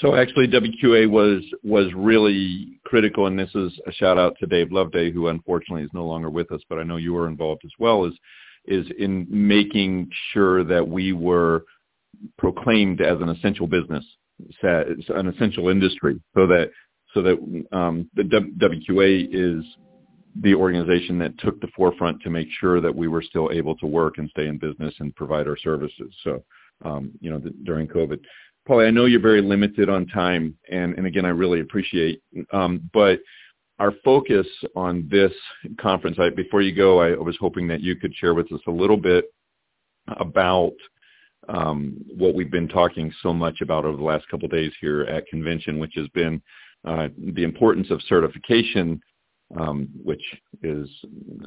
So 0.00 0.14
actually 0.14 0.48
WQA 0.48 1.10
was 1.10 1.42
was 1.64 1.86
really 1.96 2.78
critical 2.84 3.26
and 3.26 3.38
this 3.38 3.50
is 3.54 3.72
a 3.86 3.92
shout 3.92 4.18
out 4.18 4.36
to 4.38 4.46
Dave 4.46 4.70
Loveday 4.70 5.10
who 5.10 5.28
unfortunately 5.28 5.82
is 5.82 5.90
no 5.92 6.06
longer 6.06 6.30
with 6.30 6.52
us 6.52 6.60
but 6.68 6.78
I 6.78 6.84
know 6.84 6.96
you 6.96 7.12
were 7.12 7.26
involved 7.26 7.62
as 7.64 7.72
well 7.78 8.04
is 8.04 8.14
is 8.66 8.86
in 8.98 9.26
making 9.28 10.08
sure 10.32 10.62
that 10.62 10.86
we 10.86 11.12
were 11.12 11.64
proclaimed 12.38 13.00
as 13.00 13.20
an 13.20 13.30
essential 13.30 13.66
business 13.66 14.04
an 14.62 15.28
essential 15.28 15.68
industry 15.68 16.20
so 16.34 16.46
that 16.46 16.70
so 17.14 17.22
that 17.22 17.66
um, 17.72 18.08
the 18.14 18.22
WQA 18.22 19.28
is 19.32 19.64
the 20.42 20.54
organization 20.54 21.18
that 21.18 21.36
took 21.38 21.60
the 21.60 21.66
forefront 21.74 22.22
to 22.22 22.30
make 22.30 22.48
sure 22.60 22.80
that 22.80 22.94
we 22.94 23.08
were 23.08 23.22
still 23.22 23.50
able 23.52 23.76
to 23.76 23.86
work 23.86 24.18
and 24.18 24.30
stay 24.30 24.46
in 24.46 24.58
business 24.58 24.94
and 25.00 25.14
provide 25.16 25.48
our 25.48 25.56
services. 25.56 26.14
So, 26.22 26.44
um, 26.84 27.10
you 27.20 27.30
know, 27.30 27.38
the, 27.38 27.50
during 27.64 27.88
COVID. 27.88 28.20
Pauli, 28.66 28.86
I 28.86 28.90
know 28.90 29.06
you're 29.06 29.20
very 29.20 29.42
limited 29.42 29.88
on 29.88 30.06
time, 30.06 30.56
and, 30.70 30.96
and 30.96 31.06
again, 31.06 31.24
I 31.24 31.30
really 31.30 31.60
appreciate, 31.60 32.22
um, 32.52 32.88
but 32.92 33.18
our 33.80 33.92
focus 34.04 34.46
on 34.76 35.08
this 35.10 35.32
conference, 35.80 36.18
I, 36.20 36.28
before 36.28 36.60
you 36.60 36.74
go, 36.74 37.00
I 37.00 37.16
was 37.16 37.36
hoping 37.40 37.66
that 37.68 37.80
you 37.80 37.96
could 37.96 38.14
share 38.14 38.34
with 38.34 38.52
us 38.52 38.60
a 38.66 38.70
little 38.70 38.98
bit 38.98 39.32
about 40.18 40.74
um, 41.50 41.96
what 42.16 42.34
we've 42.34 42.50
been 42.50 42.68
talking 42.68 43.12
so 43.22 43.32
much 43.32 43.60
about 43.60 43.84
over 43.84 43.96
the 43.96 44.02
last 44.02 44.28
couple 44.28 44.46
of 44.46 44.52
days 44.52 44.72
here 44.80 45.02
at 45.02 45.26
convention, 45.26 45.78
which 45.78 45.92
has 45.96 46.08
been 46.08 46.40
uh, 46.84 47.08
the 47.34 47.44
importance 47.44 47.90
of 47.90 48.00
certification, 48.08 49.00
um, 49.58 49.88
which 50.04 50.22
is 50.62 50.88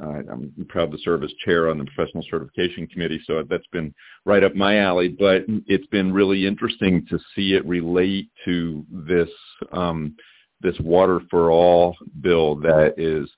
uh, 0.02 0.22
I'm 0.30 0.52
proud 0.68 0.92
to 0.92 0.98
serve 0.98 1.24
as 1.24 1.32
chair 1.44 1.70
on 1.70 1.78
the 1.78 1.86
professional 1.86 2.24
certification 2.30 2.86
committee, 2.86 3.20
so 3.24 3.42
that's 3.48 3.66
been 3.72 3.94
right 4.26 4.44
up 4.44 4.54
my 4.54 4.78
alley. 4.78 5.08
But 5.08 5.44
it's 5.66 5.86
been 5.86 6.12
really 6.12 6.46
interesting 6.46 7.06
to 7.08 7.18
see 7.34 7.54
it 7.54 7.66
relate 7.66 8.28
to 8.44 8.84
this 8.90 9.30
um, 9.72 10.16
this 10.60 10.78
water 10.80 11.20
for 11.30 11.50
all 11.50 11.96
bill 12.20 12.56
that 12.56 12.94
is 12.98 13.28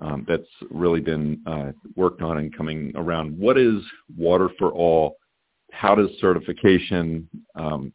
um, 0.00 0.24
that's 0.26 0.42
really 0.70 1.00
been 1.00 1.40
uh, 1.46 1.72
worked 1.94 2.22
on 2.22 2.38
and 2.38 2.56
coming 2.56 2.92
around. 2.96 3.38
What 3.38 3.58
is 3.58 3.82
water 4.16 4.48
for 4.58 4.72
all? 4.72 5.16
How 5.74 5.94
does 5.94 6.08
certification 6.20 7.28
um, 7.54 7.92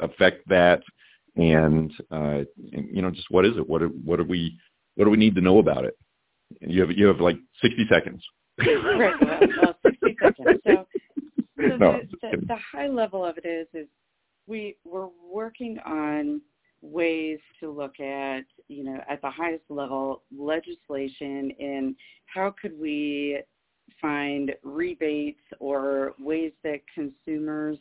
affect 0.00 0.48
that? 0.48 0.82
And, 1.36 1.92
uh, 2.10 2.42
and, 2.72 2.88
you 2.92 3.02
know, 3.02 3.10
just 3.10 3.30
what 3.30 3.44
is 3.44 3.56
it? 3.56 3.68
What 3.68 3.80
do, 3.80 3.92
what 4.04 4.16
do 4.16 4.24
we 4.24 4.58
what 4.96 5.04
do 5.04 5.10
we 5.10 5.16
need 5.16 5.36
to 5.36 5.40
know 5.40 5.58
about 5.58 5.84
it? 5.84 5.96
You 6.60 6.80
have 6.80 6.90
you 6.90 7.06
have 7.06 7.20
like 7.20 7.38
sixty 7.62 7.86
seconds. 7.88 8.24
right, 8.58 9.14
well, 9.20 9.40
well, 9.62 9.76
sixty 9.84 10.16
seconds. 10.20 10.60
So, 10.66 10.86
so 11.56 11.76
no, 11.76 12.00
the, 12.22 12.36
the, 12.36 12.46
the 12.48 12.56
high 12.72 12.88
level 12.88 13.24
of 13.24 13.38
it 13.38 13.46
is 13.46 13.68
is 13.74 13.86
we 14.48 14.76
we're 14.84 15.08
working 15.30 15.78
on 15.86 16.40
ways 16.80 17.38
to 17.60 17.70
look 17.70 18.00
at, 18.00 18.44
you 18.68 18.84
know, 18.84 19.00
at 19.08 19.20
the 19.22 19.30
highest 19.30 19.64
level 19.68 20.22
legislation 20.36 21.52
and 21.58 21.94
how 22.26 22.54
could 22.60 22.78
we 22.78 23.40
find 24.00 24.52
rebates 24.62 25.40
or 25.60 26.14
ways 26.18 26.52
that 26.64 26.80
consumers 26.94 27.78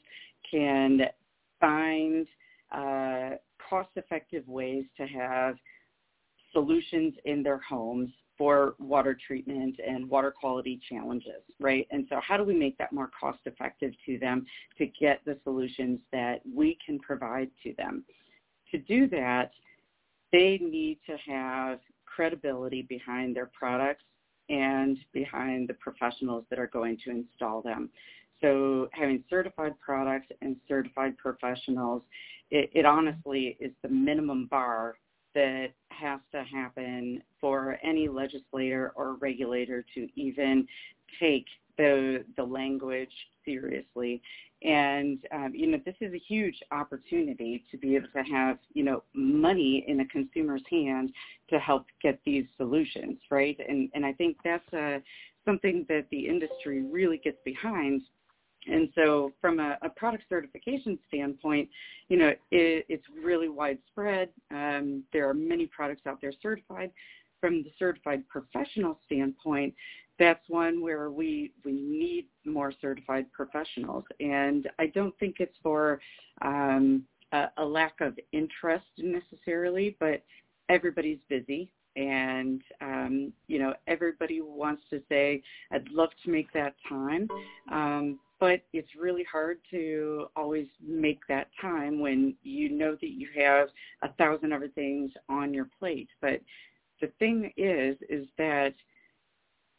can 0.50 1.02
find 1.60 2.28
uh, 2.72 3.32
cost-effective 3.70 4.48
ways 4.48 4.86
to 4.98 5.06
have 5.06 5.56
solutions 6.52 7.14
in 7.26 7.44
their 7.44 7.60
homes 7.60 8.10
for 8.38 8.76
water 8.80 9.18
treatment 9.26 9.76
and 9.86 10.08
water 10.08 10.32
quality 10.32 10.80
challenges, 10.90 11.42
right? 11.60 11.88
And 11.90 12.06
so 12.10 12.20
how 12.26 12.38
do 12.38 12.44
we 12.44 12.54
make 12.54 12.78
that 12.78 12.94
more 12.94 13.10
cost 13.20 13.40
effective 13.46 13.94
to 14.06 14.20
them 14.20 14.46
to 14.78 14.86
get 14.86 15.22
the 15.26 15.38
solutions 15.44 16.00
that 16.12 16.42
we 16.56 16.78
can 16.86 17.00
provide 17.00 17.50
to 17.64 17.74
them? 17.78 18.06
To 18.72 18.78
do 18.78 19.08
that, 19.10 19.52
they 20.32 20.60
need 20.62 21.00
to 21.08 21.18
have 21.30 21.80
credibility 22.06 22.84
behind 22.84 23.36
their 23.36 23.50
products 23.58 24.04
and 24.50 24.98
behind 25.14 25.68
the 25.68 25.74
professionals 25.76 26.46
that 26.50 26.60
are 26.60 26.68
going 26.68 26.98
to 27.06 27.12
install 27.12 27.62
them. 27.62 27.90
So 28.42 28.88
having 28.94 29.24
certified 29.30 29.74
products 29.80 30.28
and 30.42 30.56
certified 30.68 31.18
professionals, 31.18 32.04
it, 32.52 32.70
it 32.74 32.86
honestly 32.86 33.58
is 33.60 33.72
the 33.82 33.90
minimum 33.90 34.48
bar 34.50 34.96
that 35.34 35.68
has 35.90 36.20
to 36.32 36.44
happen 36.44 37.22
for 37.42 37.78
any 37.84 38.08
legislator 38.08 38.92
or 38.96 39.16
regulator 39.16 39.86
to 39.94 40.08
even 40.16 40.68
take 41.20 41.46
the 41.78 42.24
the 42.36 42.44
language 42.44 43.12
seriously 43.46 44.22
and 44.64 45.20
um, 45.32 45.52
you 45.54 45.68
know 45.68 45.80
this 45.86 45.96
is 46.02 46.14
a 46.14 46.20
huge 46.28 46.60
opportunity 46.72 47.64
to 47.70 47.78
be 47.78 47.96
able 47.96 48.08
to 48.16 48.24
have 48.24 48.58
you 48.74 48.84
know 48.84 49.04
money 49.14 49.86
in 49.88 50.00
a 50.00 50.06
consumer's 50.08 50.64
hand 50.70 51.12
to 51.50 51.60
help 51.60 51.86
get 52.02 52.20
these 52.26 52.46
solutions 52.58 53.18
right 53.30 53.58
and 53.68 53.90
and 53.94 54.06
i 54.06 54.12
think 54.14 54.36
that's 54.44 54.74
uh, 54.74 54.98
something 55.46 55.86
that 55.88 56.06
the 56.10 56.28
industry 56.28 56.84
really 56.84 57.18
gets 57.20 57.38
behind 57.46 58.02
and 58.68 58.90
so 58.96 59.32
from 59.40 59.60
a, 59.60 59.78
a 59.82 59.90
product 59.90 60.24
certification 60.30 61.00
standpoint, 61.08 61.70
you 62.10 62.18
know, 62.18 62.30
it, 62.52 62.86
it's 62.90 63.06
really 63.24 63.50
widespread. 63.50 64.30
Um, 64.52 65.04
there 65.14 65.30
are 65.30 65.34
many 65.34 65.68
products 65.68 66.02
out 66.06 66.20
there 66.22 66.34
certified. 66.42 66.92
From 67.40 67.64
the 67.64 67.72
certified 67.78 68.28
professional 68.30 69.00
standpoint, 69.06 69.74
that's 70.20 70.48
one 70.48 70.82
where 70.82 71.12
we 71.12 71.52
we 71.64 71.74
need 71.74 72.26
more 72.46 72.74
certified 72.82 73.32
professionals. 73.32 74.04
And 74.20 74.70
I 74.80 74.88
don't 74.88 75.18
think 75.20 75.36
it's 75.40 75.56
for 75.62 76.00
um, 76.42 77.04
a, 77.32 77.46
a 77.58 77.66
lack 77.66 78.02
of 78.02 78.18
interest 78.32 78.86
necessarily, 78.98 79.96
but 80.00 80.24
everybody's 80.70 81.20
busy 81.30 81.72
and 81.96 82.62
um, 82.82 83.34
you 83.48 83.58
know 83.60 83.74
everybody 83.88 84.40
wants 84.42 84.84
to 84.90 85.02
say 85.10 85.42
i'd 85.72 85.90
love 85.90 86.10
to 86.24 86.30
make 86.30 86.52
that 86.54 86.76
time 86.88 87.28
um, 87.72 88.20
but 88.40 88.62
it's 88.74 88.90
really 89.00 89.26
hard 89.32 89.60
to 89.72 90.28
always 90.36 90.68
make 90.86 91.20
that 91.28 91.48
time 91.60 92.00
when 92.00 92.36
you 92.44 92.70
know 92.70 92.92
that 93.02 93.10
you 93.10 93.28
have 93.36 93.70
a 94.04 94.10
thousand 94.14 94.54
other 94.54 94.68
things 94.70 95.12
on 95.30 95.54
your 95.54 95.68
plate. 95.80 96.10
But 96.22 96.42
the 97.02 97.08
thing 97.20 97.52
is, 97.58 97.98
is 98.10 98.28
that 98.38 98.74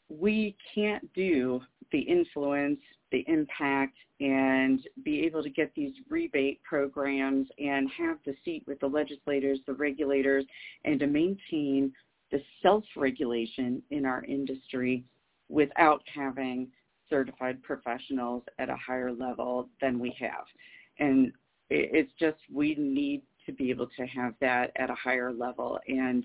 we 0.09 0.57
can't 0.75 1.13
do 1.15 1.61
the 1.93 2.01
influence, 2.01 2.81
the 3.13 3.25
impact, 3.29 3.97
and 4.21 4.81
be 5.05 5.25
able 5.25 5.43
to 5.43 5.51
get 5.51 5.73
these 5.75 5.93
rebate 6.09 6.61
programs 6.63 7.47
and 7.59 7.89
have 7.97 8.19
the 8.27 8.35
seat 8.45 8.65
with 8.67 8.81
the 8.81 8.87
legislators, 8.87 9.59
the 9.67 9.73
regulators, 9.73 10.45
and 10.85 10.99
to 11.01 11.07
maintain 11.07 11.93
the 12.31 12.41
self-regulation 12.63 13.83
in 13.91 14.05
our 14.05 14.25
industry 14.25 15.05
without 15.49 16.03
having 16.15 16.69
certified 17.09 17.63
professionals 17.63 18.43
at 18.59 18.69
a 18.69 18.77
higher 18.77 19.13
level 19.13 19.69
than 19.81 19.99
we 19.99 20.15
have. 20.21 20.45
And 20.99 21.33
it's 21.71 22.13
just 22.19 22.37
we 22.53 22.75
need 22.75 23.23
to 23.47 23.53
be 23.53 23.71
able 23.71 23.89
to 23.97 24.07
have 24.07 24.35
that 24.41 24.73
at 24.77 24.91
a 24.91 24.95
higher 24.95 25.33
level. 25.33 25.79
And 25.89 26.25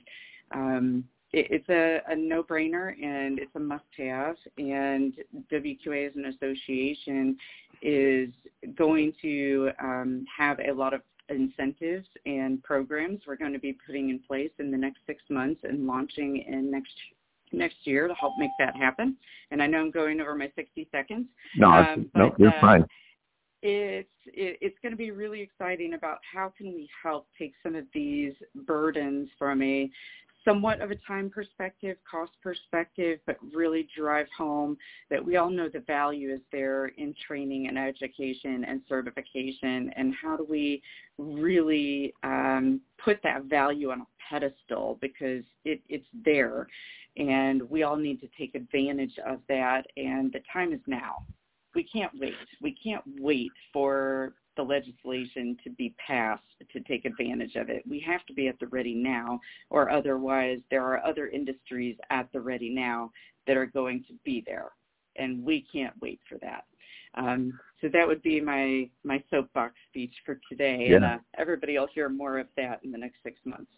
um, 0.54 1.04
it's 1.34 1.68
a, 1.70 2.00
a 2.08 2.16
no-brainer 2.16 2.94
and 3.02 3.40
it's 3.40 3.56
a 3.56 3.60
must-have. 3.60 4.36
And 4.58 5.14
WQA 5.52 6.08
as 6.08 6.16
an 6.16 6.26
association 6.26 7.38
is 7.82 8.30
going 8.76 9.14
to 9.22 9.72
um, 9.82 10.26
have 10.38 10.60
a 10.60 10.72
lot 10.72 10.94
of 10.94 11.02
incentives 11.30 12.08
and 12.26 12.62
programs 12.64 13.22
we're 13.26 13.38
going 13.38 13.54
to 13.54 13.60
be 13.60 13.78
putting 13.86 14.10
in 14.10 14.20
place 14.20 14.52
in 14.60 14.70
the 14.70 14.78
next 14.78 15.00
six 15.08 15.24
months 15.30 15.62
and 15.64 15.88
launching 15.88 16.44
in 16.48 16.70
next 16.70 16.92
next 17.54 17.78
year 17.84 18.08
to 18.08 18.14
help 18.16 18.34
make 18.38 18.50
that 18.60 18.76
happen. 18.76 19.16
And 19.52 19.62
I 19.62 19.68
know 19.68 19.80
I'm 19.80 19.92
going 19.92 20.20
over 20.20 20.36
my 20.36 20.52
60 20.56 20.88
seconds. 20.92 21.28
No, 21.56 21.70
um, 21.70 22.10
but, 22.14 22.20
no, 22.20 22.36
you're 22.38 22.56
uh, 22.56 22.62
fine. 22.62 22.86
It's 23.62 24.10
it, 24.26 24.58
it's 24.60 24.78
going 24.82 24.92
to 24.92 24.98
be 24.98 25.12
really 25.12 25.42
exciting 25.42 25.94
about 25.94 26.18
how 26.32 26.52
can 26.58 26.74
we 26.74 26.90
help 27.02 27.28
take 27.38 27.54
some 27.64 27.76
of 27.76 27.86
these 27.94 28.34
burdens 28.66 29.30
from 29.38 29.62
a 29.62 29.90
somewhat 30.46 30.82
of 30.82 30.92
a 30.92 30.96
time 31.08 31.30
perspective, 31.30 31.98
cost 32.10 32.32
perspective, 32.42 33.20
but 33.26 33.38
really 33.54 33.88
drive 33.98 34.28
home 34.38 34.78
that 35.10 35.24
we 35.24 35.38
all 35.38 35.50
know 35.50 35.70
the 35.70 35.80
value 35.80 36.34
is 36.34 36.42
there 36.52 36.88
in 36.98 37.14
training 37.26 37.68
and 37.68 37.78
education 37.78 38.66
and 38.68 38.82
certification, 38.88 39.92
and 39.96 40.14
how 40.22 40.36
do 40.36 40.46
we 40.50 40.82
really 41.18 42.14
um, 42.24 42.82
put 43.04 43.22
that 43.24 43.46
value 43.46 43.92
on 43.92 44.02
a 44.02 44.06
pedestal? 44.30 44.98
Because 45.02 45.44
it, 45.66 45.82
it's 45.90 46.08
there. 46.26 46.68
And 47.18 47.62
we 47.70 47.84
all 47.84 47.96
need 47.96 48.20
to 48.22 48.30
take 48.38 48.56
advantage 48.56 49.14
of 49.26 49.40
that. 49.48 49.86
And 49.98 50.34
the 50.34 50.42
time 50.52 50.74
is 50.74 50.80
now. 50.88 51.26
We 51.76 51.84
can't 51.84 52.12
wait. 52.20 52.34
We 52.62 52.76
can't 52.84 53.04
wait 53.20 53.52
for 53.72 54.34
the 54.56 54.64
legislation 54.64 55.58
to 55.64 55.70
be 55.72 55.94
passed 56.06 56.44
to 56.72 56.80
take 56.82 57.06
advantage 57.06 57.56
of 57.56 57.70
it. 57.70 57.84
We 57.88 58.00
have 58.02 58.26
to 58.28 58.34
be 58.34 58.48
at 58.48 58.60
the 58.60 58.68
ready 58.68 58.94
now 58.94 59.40
or 59.70 59.90
otherwise 59.90 60.60
there 60.70 60.84
are 60.84 61.06
other 61.06 61.28
industries 61.28 61.98
at 62.10 62.32
the 62.34 62.42
ready 62.42 62.70
now 62.70 63.12
that 63.48 63.58
are 63.58 63.66
going 63.66 64.04
to 64.08 64.14
be 64.24 64.44
there 64.46 64.72
and 65.18 65.44
we 65.44 65.66
can't 65.72 65.94
wait 66.02 66.20
for 66.28 66.38
that. 66.40 66.66
Um, 67.16 67.60
so 67.82 67.90
that 67.94 68.08
would 68.08 68.24
be 68.24 68.42
my 68.42 68.90
my 69.04 69.24
soapbox 69.30 69.76
speech 69.90 70.14
for 70.26 70.40
today 70.50 70.88
yeah. 70.90 70.96
and 70.96 71.06
uh, 71.06 71.18
everybody 71.38 71.78
will 71.78 71.88
hear 71.94 72.10
more 72.10 72.40
of 72.40 72.48
that 72.58 72.80
in 72.84 72.92
the 72.92 72.98
next 72.98 73.18
six 73.24 73.40
months. 73.46 73.72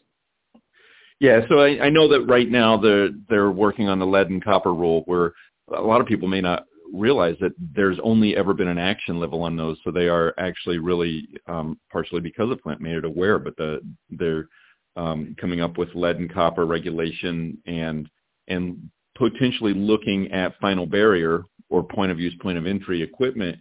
Yeah, 1.19 1.41
so 1.47 1.59
I, 1.59 1.85
I 1.85 1.89
know 1.89 2.07
that 2.09 2.25
right 2.25 2.49
now 2.49 2.77
they're 2.77 3.09
they're 3.29 3.51
working 3.51 3.87
on 3.87 3.99
the 3.99 4.05
lead 4.05 4.29
and 4.29 4.43
copper 4.43 4.73
rule, 4.73 5.03
where 5.05 5.33
a 5.73 5.81
lot 5.81 6.01
of 6.01 6.07
people 6.07 6.27
may 6.27 6.41
not 6.41 6.65
realize 6.93 7.35
that 7.41 7.53
there's 7.75 7.97
only 8.03 8.35
ever 8.35 8.53
been 8.53 8.67
an 8.67 8.77
action 8.77 9.19
level 9.19 9.43
on 9.43 9.55
those, 9.55 9.77
so 9.83 9.91
they 9.91 10.07
are 10.07 10.33
actually 10.37 10.77
really 10.79 11.27
um, 11.47 11.79
partially 11.91 12.21
because 12.21 12.51
of 12.51 12.59
Flint 12.61 12.81
made 12.81 12.97
it 12.97 13.05
aware, 13.05 13.39
but 13.39 13.55
the, 13.57 13.79
they're 14.09 14.47
um, 14.95 15.35
coming 15.39 15.61
up 15.61 15.77
with 15.77 15.89
lead 15.93 16.17
and 16.17 16.33
copper 16.33 16.65
regulation 16.65 17.57
and 17.65 18.09
and 18.47 18.89
potentially 19.17 19.73
looking 19.73 20.31
at 20.31 20.59
final 20.59 20.85
barrier 20.85 21.43
or 21.69 21.83
point 21.83 22.11
of 22.11 22.19
use, 22.19 22.33
point 22.41 22.57
of 22.57 22.67
entry 22.67 23.01
equipment 23.01 23.57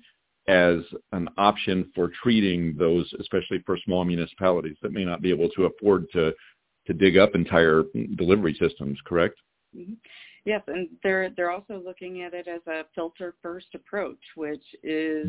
as 0.47 0.81
an 1.13 1.29
option 1.39 1.91
for 1.95 2.11
treating 2.23 2.77
those, 2.77 3.11
especially 3.19 3.63
for 3.65 3.79
small 3.85 4.05
municipalities 4.05 4.77
that 4.83 4.93
may 4.93 5.05
not 5.05 5.23
be 5.23 5.31
able 5.31 5.49
to 5.51 5.65
afford 5.65 6.07
to 6.13 6.33
to 6.87 6.93
dig 6.93 7.17
up 7.17 7.35
entire 7.35 7.85
delivery 8.17 8.55
systems, 8.61 8.99
correct? 9.07 9.37
Mm-hmm. 9.75 9.95
Yes, 10.45 10.63
and 10.67 10.89
they're 11.03 11.31
they're 11.31 11.51
also 11.51 11.81
looking 11.83 12.23
at 12.23 12.35
it 12.35 12.49
as 12.49 12.61
a 12.67 12.83
filter 12.95 13.35
first 13.43 13.69
approach, 13.75 14.21
which 14.37 14.65
is 14.83 15.29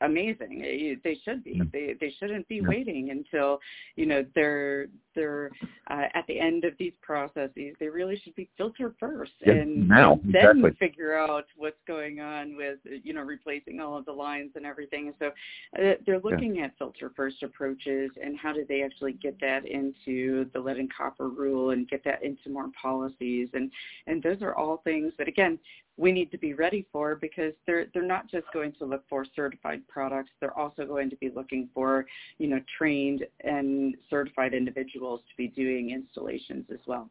amazing. 0.00 0.98
They 1.02 1.18
should 1.24 1.44
be. 1.44 1.60
They 1.72 1.94
they 2.00 2.12
shouldn't 2.18 2.46
be 2.48 2.60
waiting 2.60 3.10
until 3.10 3.58
you 3.96 4.06
know 4.06 4.24
they're 4.34 4.86
they're 5.14 5.50
uh, 5.90 6.04
at 6.14 6.24
the 6.28 6.38
end 6.38 6.64
of 6.64 6.74
these 6.78 6.92
processes. 7.02 7.74
They 7.80 7.88
really 7.88 8.20
should 8.22 8.34
be 8.34 8.48
filtered 8.56 8.94
first, 9.00 9.32
and, 9.44 9.88
now, 9.88 10.14
and 10.14 10.34
exactly. 10.34 10.62
then 10.62 10.74
figure 10.74 11.16
out 11.16 11.46
what's 11.56 11.80
going 11.86 12.20
on 12.20 12.56
with 12.56 12.78
you 12.84 13.14
know 13.14 13.22
replacing 13.22 13.80
all 13.80 13.96
of 13.96 14.04
the 14.04 14.12
lines 14.12 14.52
and 14.54 14.66
everything. 14.66 15.12
So 15.18 15.26
uh, 15.26 15.94
they're 16.06 16.20
looking 16.20 16.56
yeah. 16.56 16.64
at 16.64 16.78
filter 16.78 17.12
first 17.16 17.42
approaches 17.42 18.10
and 18.22 18.38
how 18.38 18.52
do 18.52 18.64
they 18.68 18.82
actually 18.82 19.12
get 19.14 19.40
that 19.40 19.66
into 19.66 20.46
the 20.52 20.60
lead 20.60 20.76
and 20.76 20.92
copper 20.92 21.28
rule 21.28 21.70
and 21.70 21.88
get 21.88 22.04
that 22.04 22.22
into 22.22 22.50
more 22.50 22.68
policies 22.80 23.48
and 23.54 23.70
and 24.06 24.22
those 24.22 24.42
are 24.42 24.54
all 24.54 24.78
things 24.84 25.12
that 25.18 25.28
again 25.28 25.58
we 25.96 26.12
need 26.12 26.30
to 26.30 26.38
be 26.38 26.54
ready 26.54 26.86
for 26.92 27.14
because 27.14 27.52
they're 27.66 27.86
they're 27.94 28.02
not 28.02 28.30
just 28.30 28.46
going 28.52 28.72
to 28.72 28.84
look 28.84 29.02
for 29.08 29.24
certified 29.34 29.80
products 29.88 30.30
they're 30.40 30.56
also 30.56 30.84
going 30.84 31.10
to 31.10 31.16
be 31.16 31.30
looking 31.34 31.68
for 31.74 32.06
you 32.38 32.48
know 32.48 32.60
trained 32.76 33.24
and 33.40 33.96
certified 34.10 34.54
individuals 34.54 35.20
to 35.28 35.36
be 35.36 35.48
doing 35.48 35.90
installations 35.90 36.64
as 36.72 36.80
well 36.86 37.10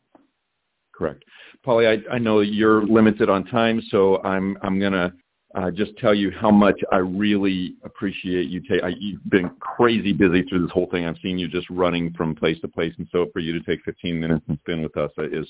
correct 0.94 1.24
pauli 1.64 1.88
i, 1.88 1.98
I 2.12 2.18
know 2.18 2.40
you're 2.40 2.86
limited 2.86 3.30
on 3.30 3.46
time 3.46 3.82
so 3.90 4.22
i'm 4.24 4.58
i'm 4.62 4.80
going 4.80 4.94
to 4.94 5.14
uh, 5.56 5.72
just 5.72 5.96
tell 5.98 6.14
you 6.14 6.32
how 6.32 6.52
much 6.52 6.78
I 6.92 6.98
really 6.98 7.76
appreciate 7.86 8.50
you. 8.50 8.62
Ta- 8.62 8.86
I, 8.88 8.92
you've 9.00 9.24
been 9.30 9.50
crazy 9.62 10.12
busy 10.12 10.44
through 10.44 10.64
this 10.64 10.72
whole 10.72 10.90
thing. 10.92 11.06
I've 11.06 11.18
seen 11.24 11.38
you 11.38 11.48
just 11.48 11.70
running 11.70 12.12
from 12.14 12.36
place 12.36 12.60
to 12.60 12.68
place, 12.68 12.94
and 12.98 13.08
so 13.10 13.28
for 13.32 13.40
you 13.40 13.54
to 13.54 13.62
take 13.62 13.84
15 13.86 14.20
minutes 14.20 14.44
and 14.50 14.60
spend 14.60 14.84
with 14.84 14.98
us 14.98 15.12
is 15.32 15.48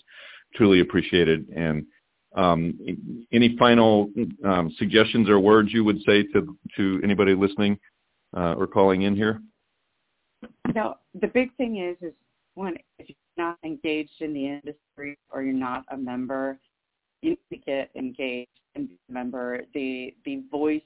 truly 0.53 0.81
appreciated. 0.81 1.49
And 1.55 1.85
um, 2.35 2.77
any 3.31 3.55
final 3.57 4.09
um, 4.43 4.73
suggestions 4.77 5.29
or 5.29 5.39
words 5.39 5.69
you 5.71 5.83
would 5.83 6.01
say 6.05 6.23
to 6.33 6.57
to 6.75 6.99
anybody 7.03 7.33
listening 7.33 7.79
uh, 8.35 8.53
or 8.53 8.67
calling 8.67 9.03
in 9.03 9.15
here? 9.15 9.41
No, 10.73 10.95
the 11.19 11.27
big 11.27 11.55
thing 11.55 11.77
is 11.77 11.97
is 12.05 12.13
one 12.55 12.75
if 12.99 13.09
you're 13.09 13.45
not 13.45 13.57
engaged 13.63 14.21
in 14.21 14.33
the 14.33 14.45
industry 14.45 15.17
or 15.29 15.43
you're 15.43 15.53
not 15.53 15.85
a 15.89 15.97
member, 15.97 16.59
you 17.21 17.31
need 17.31 17.39
to 17.51 17.57
get 17.57 17.89
engaged 17.95 18.49
and 18.75 18.89
be 18.89 18.97
a 19.09 19.11
member. 19.11 19.61
The 19.73 20.13
the 20.25 20.43
voice 20.51 20.81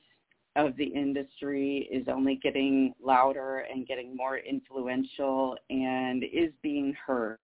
of 0.55 0.75
the 0.77 0.85
industry 0.85 1.87
is 1.91 2.07
only 2.07 2.35
getting 2.35 2.93
louder 3.01 3.65
and 3.73 3.87
getting 3.87 4.15
more 4.15 4.37
influential 4.37 5.55
and 5.69 6.23
is 6.23 6.51
being 6.61 6.95
heard. 7.05 7.37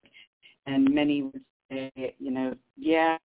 And 0.66 0.92
many 0.92 1.23
would 1.23 1.42
say, 1.70 1.92
you 2.18 2.30
know, 2.30 2.54
yeah, 2.76 3.18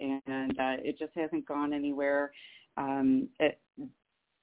and 0.00 0.58
uh, 0.58 0.76
it 0.82 0.98
just 0.98 1.12
hasn't 1.14 1.46
gone 1.46 1.72
anywhere. 1.72 2.32
Um, 2.76 3.28
it, 3.38 3.58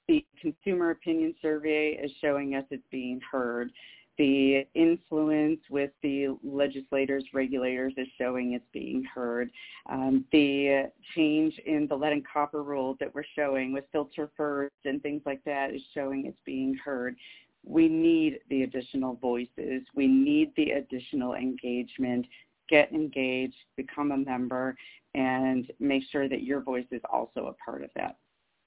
the 0.07 0.25
consumer 0.41 0.91
opinion 0.91 1.35
survey 1.41 1.99
is 2.01 2.11
showing 2.21 2.55
us 2.55 2.65
it's 2.69 2.83
being 2.91 3.21
heard. 3.31 3.71
The 4.17 4.67
influence 4.75 5.61
with 5.69 5.91
the 6.03 6.37
legislators, 6.43 7.23
regulators 7.33 7.93
is 7.97 8.07
showing 8.17 8.53
it's 8.53 8.65
being 8.73 9.03
heard. 9.03 9.49
Um, 9.89 10.25
the 10.31 10.91
change 11.15 11.57
in 11.65 11.87
the 11.87 11.95
lead 11.95 12.11
and 12.11 12.27
copper 12.27 12.61
rule 12.61 12.97
that 12.99 13.13
we're 13.15 13.23
showing 13.35 13.71
with 13.71 13.85
filter 13.91 14.29
first 14.35 14.75
and 14.85 15.01
things 15.01 15.21
like 15.25 15.43
that 15.45 15.73
is 15.73 15.81
showing 15.93 16.25
it's 16.25 16.37
being 16.45 16.75
heard. 16.75 17.15
We 17.63 17.87
need 17.87 18.39
the 18.49 18.63
additional 18.63 19.15
voices. 19.15 19.83
We 19.95 20.07
need 20.07 20.51
the 20.57 20.71
additional 20.71 21.35
engagement 21.35 22.25
get 22.71 22.91
engaged, 22.91 23.53
become 23.77 24.11
a 24.11 24.17
member, 24.17 24.75
and 25.13 25.71
make 25.79 26.03
sure 26.09 26.27
that 26.27 26.41
your 26.41 26.61
voice 26.61 26.85
is 26.89 27.01
also 27.11 27.47
a 27.47 27.53
part 27.63 27.83
of 27.83 27.91
that. 27.95 28.17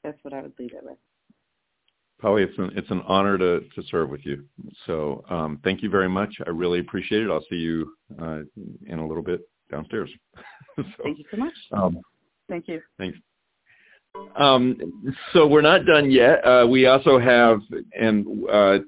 That's 0.04 0.18
what 0.22 0.34
I 0.34 0.42
would 0.42 0.52
leave 0.58 0.74
it 0.74 0.84
with. 0.84 0.98
Pauli, 2.20 2.42
it's 2.44 2.56
an, 2.58 2.70
it's 2.76 2.90
an 2.90 3.02
honor 3.08 3.36
to, 3.36 3.60
to 3.60 3.82
serve 3.90 4.10
with 4.10 4.24
you. 4.24 4.44
So 4.86 5.24
um, 5.28 5.58
thank 5.64 5.82
you 5.82 5.90
very 5.90 6.08
much. 6.08 6.32
I 6.46 6.50
really 6.50 6.78
appreciate 6.78 7.22
it. 7.22 7.30
I'll 7.30 7.44
see 7.50 7.56
you 7.56 7.92
uh, 8.22 8.40
in 8.86 8.98
a 8.98 9.06
little 9.06 9.22
bit 9.22 9.40
downstairs. 9.70 10.10
so, 10.76 10.84
thank 11.02 11.18
you 11.18 11.24
so 11.30 11.36
much. 11.38 11.54
Um, 11.72 11.98
thank 12.48 12.68
you. 12.68 12.80
Thanks. 12.98 13.18
Um, 14.36 15.14
so 15.32 15.46
we're 15.46 15.60
not 15.60 15.86
done 15.86 16.10
yet. 16.10 16.44
Uh, 16.44 16.66
we 16.68 16.86
also 16.86 17.18
have 17.18 17.60
and 17.98 18.26
uh, 18.50 18.78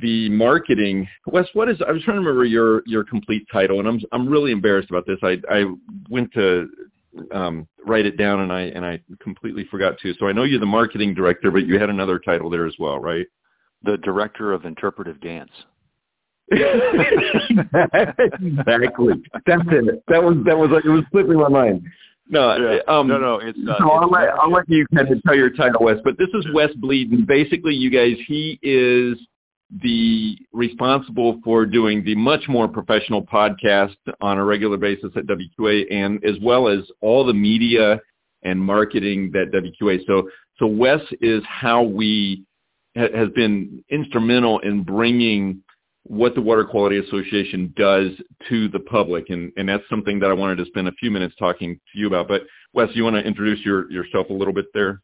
the 0.00 0.28
marketing. 0.30 1.08
Wes, 1.26 1.46
what 1.54 1.70
is? 1.70 1.80
I 1.86 1.92
was 1.92 2.02
trying 2.02 2.16
to 2.16 2.20
remember 2.20 2.44
your 2.44 2.82
your 2.86 3.04
complete 3.04 3.46
title, 3.50 3.78
and 3.78 3.88
I'm 3.88 4.00
I'm 4.12 4.28
really 4.28 4.52
embarrassed 4.52 4.90
about 4.90 5.06
this. 5.06 5.18
I 5.22 5.38
I 5.50 5.64
went 6.10 6.32
to 6.34 6.68
um, 7.32 7.66
write 7.86 8.06
it 8.06 8.18
down, 8.18 8.40
and 8.40 8.52
I 8.52 8.62
and 8.62 8.84
I 8.84 9.00
completely 9.20 9.66
forgot 9.70 9.98
to. 10.02 10.14
So 10.18 10.28
I 10.28 10.32
know 10.32 10.44
you're 10.44 10.60
the 10.60 10.66
marketing 10.66 11.14
director, 11.14 11.50
but 11.50 11.66
you 11.66 11.78
had 11.78 11.90
another 11.90 12.18
title 12.18 12.50
there 12.50 12.66
as 12.66 12.74
well, 12.78 12.98
right? 12.98 13.26
The 13.82 13.96
director 13.98 14.52
of 14.52 14.66
interpretive 14.66 15.20
dance. 15.20 15.50
exactly. 16.50 17.54
That's 19.46 19.62
it. 19.68 20.02
That 20.08 20.22
was 20.22 20.36
that 20.44 20.58
was 20.58 20.70
like 20.70 20.84
it 20.84 20.90
was 20.90 21.04
slipping 21.10 21.38
my 21.38 21.48
mind. 21.48 21.86
No, 22.30 22.56
yeah. 22.56 22.78
um, 22.86 23.08
no, 23.08 23.18
no. 23.18 23.40
It's 23.40 23.58
uh, 23.68 23.74
so 23.78 23.90
I'll 23.90 24.08
let 24.08 24.28
I'll 24.40 24.52
let 24.52 24.68
you 24.68 24.86
kind 24.94 25.10
of 25.10 25.20
tell 25.24 25.34
your 25.34 25.50
title, 25.50 25.84
Wes. 25.84 25.98
But 26.04 26.16
this 26.16 26.28
is 26.32 26.46
Wes 26.54 26.70
Bleeden. 26.80 27.26
Basically, 27.26 27.74
you 27.74 27.90
guys, 27.90 28.16
he 28.26 28.58
is 28.62 29.18
the 29.82 30.38
responsible 30.52 31.40
for 31.44 31.66
doing 31.66 32.04
the 32.04 32.14
much 32.14 32.44
more 32.48 32.68
professional 32.68 33.22
podcast 33.22 33.96
on 34.20 34.38
a 34.38 34.44
regular 34.44 34.76
basis 34.76 35.10
at 35.16 35.24
WQA, 35.26 35.92
and 35.92 36.24
as 36.24 36.36
well 36.40 36.68
as 36.68 36.80
all 37.00 37.26
the 37.26 37.34
media 37.34 38.00
and 38.44 38.60
marketing 38.60 39.32
that 39.32 39.50
WQA. 39.52 39.98
So, 40.06 40.30
so 40.58 40.66
Wes 40.66 41.00
is 41.20 41.42
how 41.48 41.82
we 41.82 42.44
ha- 42.96 43.12
has 43.14 43.28
been 43.30 43.84
instrumental 43.90 44.60
in 44.60 44.84
bringing 44.84 45.62
what 46.04 46.34
the 46.34 46.40
Water 46.40 46.64
Quality 46.64 46.98
Association 46.98 47.72
does 47.76 48.10
to 48.48 48.68
the 48.68 48.80
public. 48.80 49.30
And, 49.30 49.52
and 49.56 49.68
that's 49.68 49.84
something 49.90 50.18
that 50.20 50.30
I 50.30 50.34
wanted 50.34 50.56
to 50.56 50.66
spend 50.66 50.88
a 50.88 50.92
few 50.92 51.10
minutes 51.10 51.34
talking 51.38 51.78
to 51.92 51.98
you 51.98 52.06
about. 52.06 52.28
But 52.28 52.42
Wes, 52.72 52.88
you 52.94 53.04
want 53.04 53.16
to 53.16 53.22
introduce 53.22 53.64
your, 53.64 53.90
yourself 53.90 54.28
a 54.30 54.32
little 54.32 54.54
bit 54.54 54.66
there? 54.72 55.02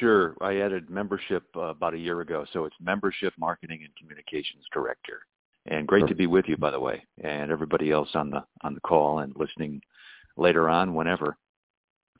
Sure. 0.00 0.36
I 0.40 0.58
added 0.58 0.90
membership 0.90 1.44
uh, 1.56 1.60
about 1.60 1.94
a 1.94 1.98
year 1.98 2.20
ago. 2.20 2.44
So 2.52 2.64
it's 2.64 2.76
Membership 2.80 3.32
Marketing 3.38 3.80
and 3.84 3.94
Communications 3.96 4.64
Director. 4.72 5.20
And 5.68 5.86
great 5.86 6.06
to 6.06 6.14
be 6.14 6.28
with 6.28 6.44
you, 6.46 6.56
by 6.56 6.70
the 6.70 6.78
way, 6.78 7.04
and 7.22 7.50
everybody 7.50 7.90
else 7.90 8.10
on 8.14 8.30
the 8.30 8.44
on 8.62 8.74
the 8.74 8.80
call 8.80 9.18
and 9.18 9.32
listening 9.34 9.82
later 10.36 10.68
on, 10.68 10.94
whenever. 10.94 11.36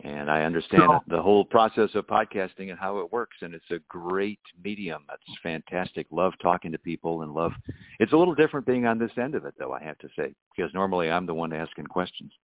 And 0.05 0.31
I 0.31 0.43
understand 0.43 0.83
so, 0.87 1.01
the 1.09 1.23
whole 1.23 1.45
process 1.45 1.91
of 1.95 2.07
podcasting 2.07 2.71
and 2.71 2.79
how 2.79 2.99
it 2.99 3.13
works, 3.13 3.37
and 3.41 3.55
it's 3.55 3.71
a 3.71 3.79
great 3.89 4.41
medium. 4.63 5.05
It's 5.13 5.39
fantastic. 5.43 6.07
Love 6.11 6.35
talking 6.43 6.71
to 6.73 6.79
people 6.79 7.23
and 7.23 7.33
love. 7.33 7.53
It's 7.99 8.13
a 8.13 8.17
little 8.17 8.35
different 8.35 8.67
being 8.67 8.87
on 8.87 8.99
this 8.99 9.11
end 9.21 9.35
of 9.35 9.47
it, 9.47 9.55
though. 9.59 9.73
I 9.73 9.83
have 9.83 9.99
to 9.99 10.09
say, 10.17 10.35
because 10.55 10.73
normally 10.75 11.11
I'm 11.11 11.27
the 11.27 11.35
one 11.35 11.53
asking 11.53 11.87
questions. 11.87 12.33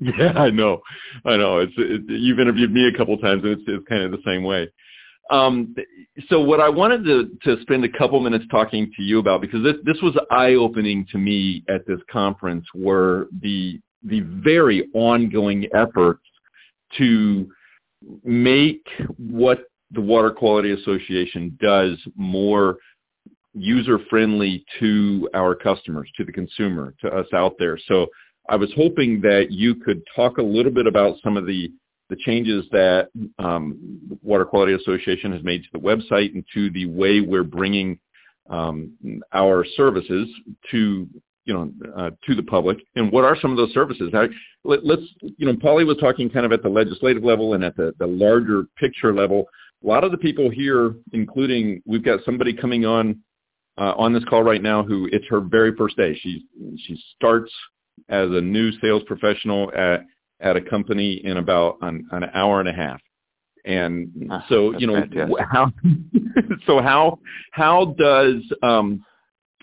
Yeah, 0.00 0.32
I 0.32 0.50
know, 0.50 0.80
I 1.24 1.36
know. 1.36 1.60
It's 1.60 1.72
it, 1.78 2.02
you've 2.08 2.40
interviewed 2.40 2.72
me 2.72 2.88
a 2.88 2.98
couple 2.98 3.16
times, 3.16 3.44
and 3.44 3.52
it's 3.52 3.62
it's 3.68 3.88
kind 3.88 4.02
of 4.02 4.10
the 4.10 4.18
same 4.26 4.42
way. 4.42 4.68
Um, 5.30 5.74
so 6.28 6.40
what 6.40 6.58
I 6.58 6.68
wanted 6.68 7.04
to 7.04 7.30
to 7.44 7.62
spend 7.62 7.84
a 7.84 7.88
couple 7.88 8.18
minutes 8.18 8.44
talking 8.50 8.90
to 8.96 9.02
you 9.02 9.20
about, 9.20 9.40
because 9.40 9.62
this 9.62 9.76
this 9.84 9.96
was 10.02 10.18
eye 10.32 10.54
opening 10.54 11.06
to 11.12 11.18
me 11.18 11.62
at 11.68 11.86
this 11.86 12.00
conference, 12.10 12.66
were 12.74 13.28
the 13.40 13.80
the 14.02 14.20
very 14.20 14.88
ongoing 14.94 15.68
efforts 15.74 16.24
to 16.98 17.48
make 18.24 18.86
what 19.16 19.64
the 19.90 20.00
Water 20.00 20.30
Quality 20.30 20.72
Association 20.72 21.56
does 21.60 21.98
more 22.16 22.78
user 23.54 24.00
friendly 24.10 24.64
to 24.80 25.28
our 25.34 25.54
customers, 25.54 26.10
to 26.16 26.24
the 26.24 26.32
consumer, 26.32 26.94
to 27.00 27.08
us 27.08 27.26
out 27.32 27.54
there. 27.58 27.78
So 27.86 28.06
I 28.48 28.56
was 28.56 28.72
hoping 28.76 29.20
that 29.22 29.50
you 29.50 29.76
could 29.76 30.02
talk 30.14 30.38
a 30.38 30.42
little 30.42 30.72
bit 30.72 30.86
about 30.86 31.16
some 31.22 31.36
of 31.36 31.46
the 31.46 31.72
the 32.10 32.16
changes 32.16 32.66
that 32.70 33.08
um, 33.38 33.98
Water 34.22 34.44
Quality 34.44 34.74
Association 34.74 35.32
has 35.32 35.42
made 35.42 35.62
to 35.62 35.68
the 35.72 35.78
website 35.78 36.34
and 36.34 36.44
to 36.52 36.68
the 36.70 36.84
way 36.84 37.22
we're 37.22 37.42
bringing 37.42 37.98
um, 38.50 38.92
our 39.32 39.64
services 39.74 40.28
to 40.70 41.08
you 41.44 41.54
know, 41.54 41.70
uh, 41.96 42.10
to 42.26 42.34
the 42.34 42.42
public, 42.42 42.78
and 42.96 43.10
what 43.12 43.24
are 43.24 43.36
some 43.40 43.50
of 43.50 43.56
those 43.56 43.72
services? 43.72 44.10
Now, 44.12 44.26
let, 44.64 44.80
us 44.80 45.04
you 45.36 45.46
know, 45.46 45.56
Pauli 45.60 45.84
was 45.84 45.96
talking 45.98 46.30
kind 46.30 46.46
of 46.46 46.52
at 46.52 46.62
the 46.62 46.68
legislative 46.68 47.22
level 47.22 47.54
and 47.54 47.62
at 47.64 47.76
the, 47.76 47.94
the 47.98 48.06
larger 48.06 48.64
picture 48.78 49.14
level. 49.14 49.46
A 49.82 49.86
lot 49.86 50.04
of 50.04 50.10
the 50.10 50.18
people 50.18 50.50
here, 50.50 50.94
including 51.12 51.82
we've 51.84 52.04
got 52.04 52.20
somebody 52.24 52.54
coming 52.54 52.86
on 52.86 53.20
uh, 53.76 53.92
on 53.96 54.12
this 54.12 54.24
call 54.24 54.42
right 54.42 54.62
now 54.62 54.82
who 54.82 55.08
it's 55.12 55.26
her 55.28 55.40
very 55.40 55.74
first 55.76 55.96
day. 55.96 56.18
She 56.22 56.46
she 56.78 57.02
starts 57.16 57.52
as 58.08 58.28
a 58.30 58.40
new 58.40 58.72
sales 58.80 59.02
professional 59.06 59.70
at 59.76 60.04
at 60.40 60.56
a 60.56 60.60
company 60.60 61.20
in 61.24 61.38
about 61.38 61.78
an, 61.82 62.06
an 62.12 62.24
hour 62.34 62.60
and 62.60 62.68
a 62.68 62.72
half. 62.72 63.00
And 63.64 64.28
ah, 64.30 64.44
so, 64.48 64.76
you 64.78 64.86
know, 64.86 65.00
fantastic. 65.00 65.36
how, 65.50 65.72
so 66.66 66.82
how, 66.82 67.18
how 67.52 67.94
does, 67.98 68.42
um, 68.62 69.02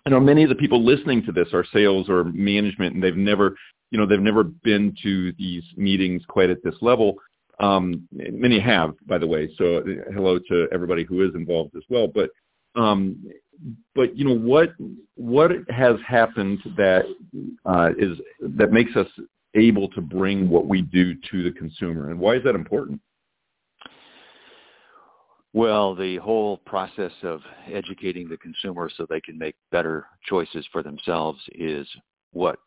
I 0.06 0.10
know 0.10 0.20
many 0.20 0.44
of 0.44 0.50
the 0.50 0.56
people 0.56 0.84
listening 0.84 1.24
to 1.26 1.32
this 1.32 1.50
are 1.54 1.66
sales 1.74 2.10
or 2.10 2.24
management, 2.24 2.96
and 2.96 3.04
they've 3.04 3.16
never, 3.16 3.56
you 3.92 4.00
know, 4.00 4.06
they've 4.06 4.20
never 4.20 4.44
been 4.44 4.96
to 5.04 5.32
these 5.34 5.64
meetings 5.78 6.24
quite 6.28 6.50
at 6.50 6.64
this 6.64 6.76
level. 6.82 7.16
Um, 7.60 8.08
many 8.12 8.60
have, 8.60 8.96
by 9.06 9.20
the 9.20 9.28
way. 9.28 9.50
So 9.58 9.78
uh, 9.78 10.12
hello 10.14 10.40
to 10.50 10.68
everybody 10.74 11.04
who 11.04 11.28
is 11.28 11.36
involved 11.36 11.76
as 11.76 11.84
well. 11.90 12.08
But 12.08 12.32
um, 12.76 13.24
but 13.94 14.18
you 14.18 14.26
know 14.26 14.36
what 14.36 14.74
what 15.16 15.52
has 15.70 15.98
happened 16.08 16.60
that 16.78 17.04
uh, 17.66 17.90
is 18.00 18.18
that 18.40 18.72
makes 18.72 18.96
us 18.96 19.08
able 19.54 19.90
to 19.90 20.02
bring 20.02 20.50
what 20.50 20.66
we 20.66 20.82
do 20.82 21.14
to 21.30 21.44
the 21.44 21.52
consumer, 21.52 22.10
and 22.10 22.20
why 22.20 22.36
is 22.36 22.44
that 22.44 22.56
important? 22.56 23.00
Well, 25.54 25.96
the 25.96 26.18
whole 26.18 26.58
process 26.58 27.12
of 27.24 27.42
educating 27.72 28.30
the 28.30 28.38
consumer 28.38 28.90
so 28.96 29.06
they 29.06 29.20
can 29.20 29.38
make 29.38 29.56
better 29.72 30.06
choices 30.24 30.66
for 30.72 30.82
themselves 30.82 31.40
is 31.54 31.88
what 32.32 32.58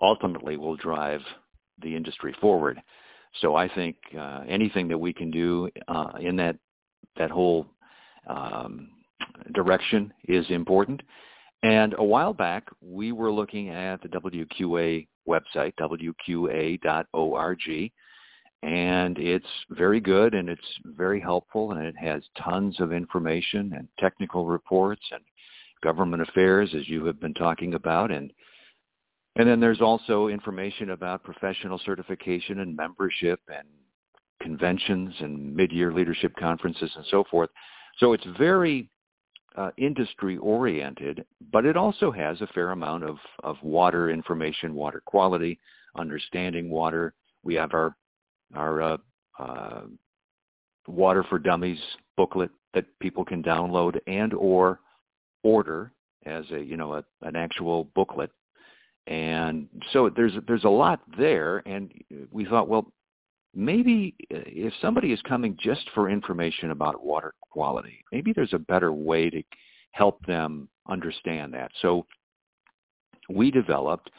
ultimately 0.00 0.56
will 0.56 0.76
drive 0.76 1.20
the 1.82 1.96
industry 1.96 2.34
forward. 2.40 2.80
So 3.40 3.56
I 3.56 3.68
think 3.68 3.96
uh, 4.16 4.44
anything 4.48 4.86
that 4.88 4.98
we 4.98 5.12
can 5.12 5.30
do 5.30 5.68
uh, 5.88 6.12
in 6.20 6.36
that 6.36 6.56
that 7.16 7.30
whole 7.30 7.66
um, 8.28 8.90
direction 9.52 10.12
is 10.28 10.46
important. 10.50 11.02
And 11.62 11.94
a 11.98 12.04
while 12.04 12.34
back, 12.34 12.68
we 12.80 13.12
were 13.12 13.32
looking 13.32 13.70
at 13.70 14.02
the 14.02 14.08
WQA 14.08 15.06
website, 15.28 15.72
wqa.org, 15.80 16.80
and 18.64 19.18
it's 19.18 19.46
very 19.70 20.00
good 20.00 20.32
and 20.34 20.48
it's 20.48 20.62
very 20.84 21.20
helpful 21.20 21.72
and 21.72 21.84
it 21.84 21.94
has 21.98 22.22
tons 22.42 22.80
of 22.80 22.94
information 22.94 23.74
and 23.76 23.86
technical 23.98 24.46
reports 24.46 25.02
and 25.12 25.20
government 25.82 26.22
affairs, 26.22 26.70
as 26.74 26.88
you 26.88 27.04
have 27.04 27.20
been 27.20 27.34
talking 27.34 27.74
about, 27.74 28.10
and 28.10 28.32
and 29.36 29.48
then 29.48 29.60
there's 29.60 29.82
also 29.82 30.28
information 30.28 30.90
about 30.90 31.24
professional 31.24 31.78
certification 31.84 32.60
and 32.60 32.74
membership 32.74 33.40
and 33.48 33.66
conventions 34.40 35.12
and 35.18 35.54
mid-year 35.54 35.92
leadership 35.92 36.32
conferences 36.36 36.90
and 36.94 37.04
so 37.10 37.24
forth. 37.30 37.50
So 37.98 38.12
it's 38.12 38.26
very 38.38 38.88
uh, 39.56 39.70
industry 39.76 40.36
oriented, 40.38 41.24
but 41.52 41.66
it 41.66 41.76
also 41.76 42.12
has 42.12 42.40
a 42.40 42.46
fair 42.48 42.70
amount 42.70 43.04
of, 43.04 43.16
of 43.42 43.56
water 43.62 44.08
information, 44.08 44.72
water 44.72 45.02
quality, 45.04 45.58
understanding 45.96 46.70
water. 46.70 47.12
We 47.42 47.56
have 47.56 47.74
our 47.74 47.96
our 48.54 48.82
uh, 48.82 48.96
uh, 49.38 49.82
Water 50.86 51.24
for 51.28 51.38
Dummies 51.38 51.80
booklet 52.16 52.50
that 52.74 52.84
people 53.00 53.24
can 53.24 53.42
download 53.42 53.98
and 54.06 54.34
or 54.34 54.80
order 55.42 55.92
as 56.26 56.44
a 56.52 56.60
you 56.60 56.76
know 56.76 56.94
a, 56.94 57.04
an 57.22 57.36
actual 57.36 57.84
booklet. 57.94 58.30
And 59.06 59.68
so 59.92 60.10
there's 60.14 60.32
there's 60.46 60.64
a 60.64 60.68
lot 60.68 61.00
there, 61.18 61.62
and 61.66 61.92
we 62.30 62.44
thought, 62.46 62.68
well, 62.68 62.86
maybe 63.54 64.14
if 64.30 64.72
somebody 64.80 65.12
is 65.12 65.20
coming 65.22 65.56
just 65.60 65.88
for 65.94 66.08
information 66.08 66.70
about 66.70 67.04
water 67.04 67.34
quality, 67.40 68.02
maybe 68.12 68.32
there's 68.32 68.54
a 68.54 68.58
better 68.58 68.92
way 68.92 69.30
to 69.30 69.42
help 69.92 70.24
them 70.26 70.68
understand 70.88 71.52
that. 71.54 71.70
So 71.82 72.06
we 73.28 73.50
developed, 73.50 74.10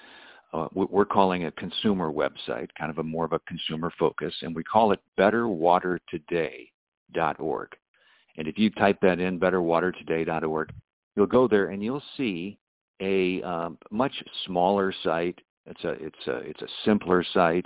uh, 0.55 0.67
we're 0.73 1.05
calling 1.05 1.45
a 1.45 1.51
consumer 1.51 2.11
website, 2.11 2.69
kind 2.79 2.89
of 2.89 2.97
a 2.99 3.03
more 3.03 3.25
of 3.25 3.33
a 3.33 3.39
consumer 3.39 3.91
focus, 3.99 4.33
and 4.41 4.55
we 4.55 4.63
call 4.63 4.93
it 4.93 5.01
betterwatertoday.org. 5.19 7.69
And 8.37 8.47
if 8.47 8.57
you 8.57 8.69
type 8.69 8.99
that 9.01 9.19
in, 9.19 9.39
betterwatertoday.org, 9.39 10.73
you'll 11.15 11.25
go 11.25 11.47
there 11.47 11.69
and 11.69 11.81
you'll 11.83 12.03
see 12.15 12.57
a 13.01 13.41
um, 13.43 13.77
much 13.91 14.13
smaller 14.45 14.93
site. 15.03 15.39
It's 15.65 15.83
a 15.83 15.91
it's 15.91 16.27
a 16.27 16.37
it's 16.37 16.61
a 16.61 16.67
simpler 16.85 17.25
site 17.33 17.65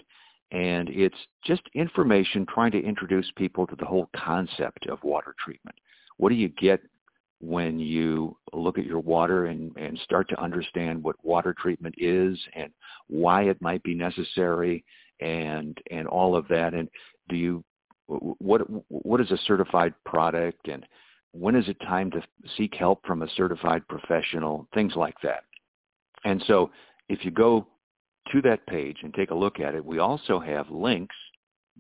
and 0.52 0.90
it's 0.90 1.18
just 1.46 1.62
information 1.76 2.48
trying 2.48 2.72
to 2.72 2.82
introduce 2.82 3.30
people 3.36 3.68
to 3.68 3.76
the 3.76 3.86
whole 3.86 4.10
concept 4.16 4.88
of 4.88 5.04
water 5.04 5.36
treatment. 5.44 5.76
What 6.18 6.30
do 6.30 6.36
you 6.36 6.50
get 6.50 6.82
when 7.42 7.80
you 7.80 8.36
look 8.54 8.78
at 8.78 8.86
your 8.86 9.00
water 9.00 9.46
and, 9.46 9.76
and 9.78 9.98
start 10.00 10.28
to 10.30 10.42
understand 10.42 11.02
what 11.02 11.16
water 11.24 11.56
treatment 11.58 11.96
is 11.98 12.38
and 12.54 12.72
why 13.08 13.44
it 13.44 13.62
might 13.62 13.82
be 13.84 13.96
necessary 13.96 14.84
and 15.22 15.78
and 15.92 16.08
all 16.08 16.36
of 16.36 16.48
that. 16.50 16.74
And 16.74 16.90
do 17.30 17.36
you 17.36 17.64
what 18.08 18.62
what 18.90 19.22
is 19.22 19.32
a 19.32 19.38
certified 19.46 19.94
product 20.06 20.68
and 20.68 20.86
when 21.32 21.56
is 21.56 21.68
it 21.70 21.80
time 21.82 22.10
to 22.12 22.22
seek 22.58 22.74
help 22.74 23.06
from 23.06 23.22
a 23.22 23.30
certified 23.38 23.88
professional? 23.88 24.68
Things 24.74 24.94
like 24.96 25.16
that. 25.22 25.44
And 26.26 26.44
so 26.48 26.72
if 27.08 27.24
you 27.24 27.32
go 27.32 27.68
to 28.32 28.42
that 28.42 28.66
page 28.68 28.98
and 29.04 29.14
take 29.14 29.32
a 29.32 29.36
look 29.36 29.60
at 29.60 29.76
it, 29.76 29.86
we 29.86 30.00
also 30.00 30.40
have 30.40 30.70
links 30.70 31.16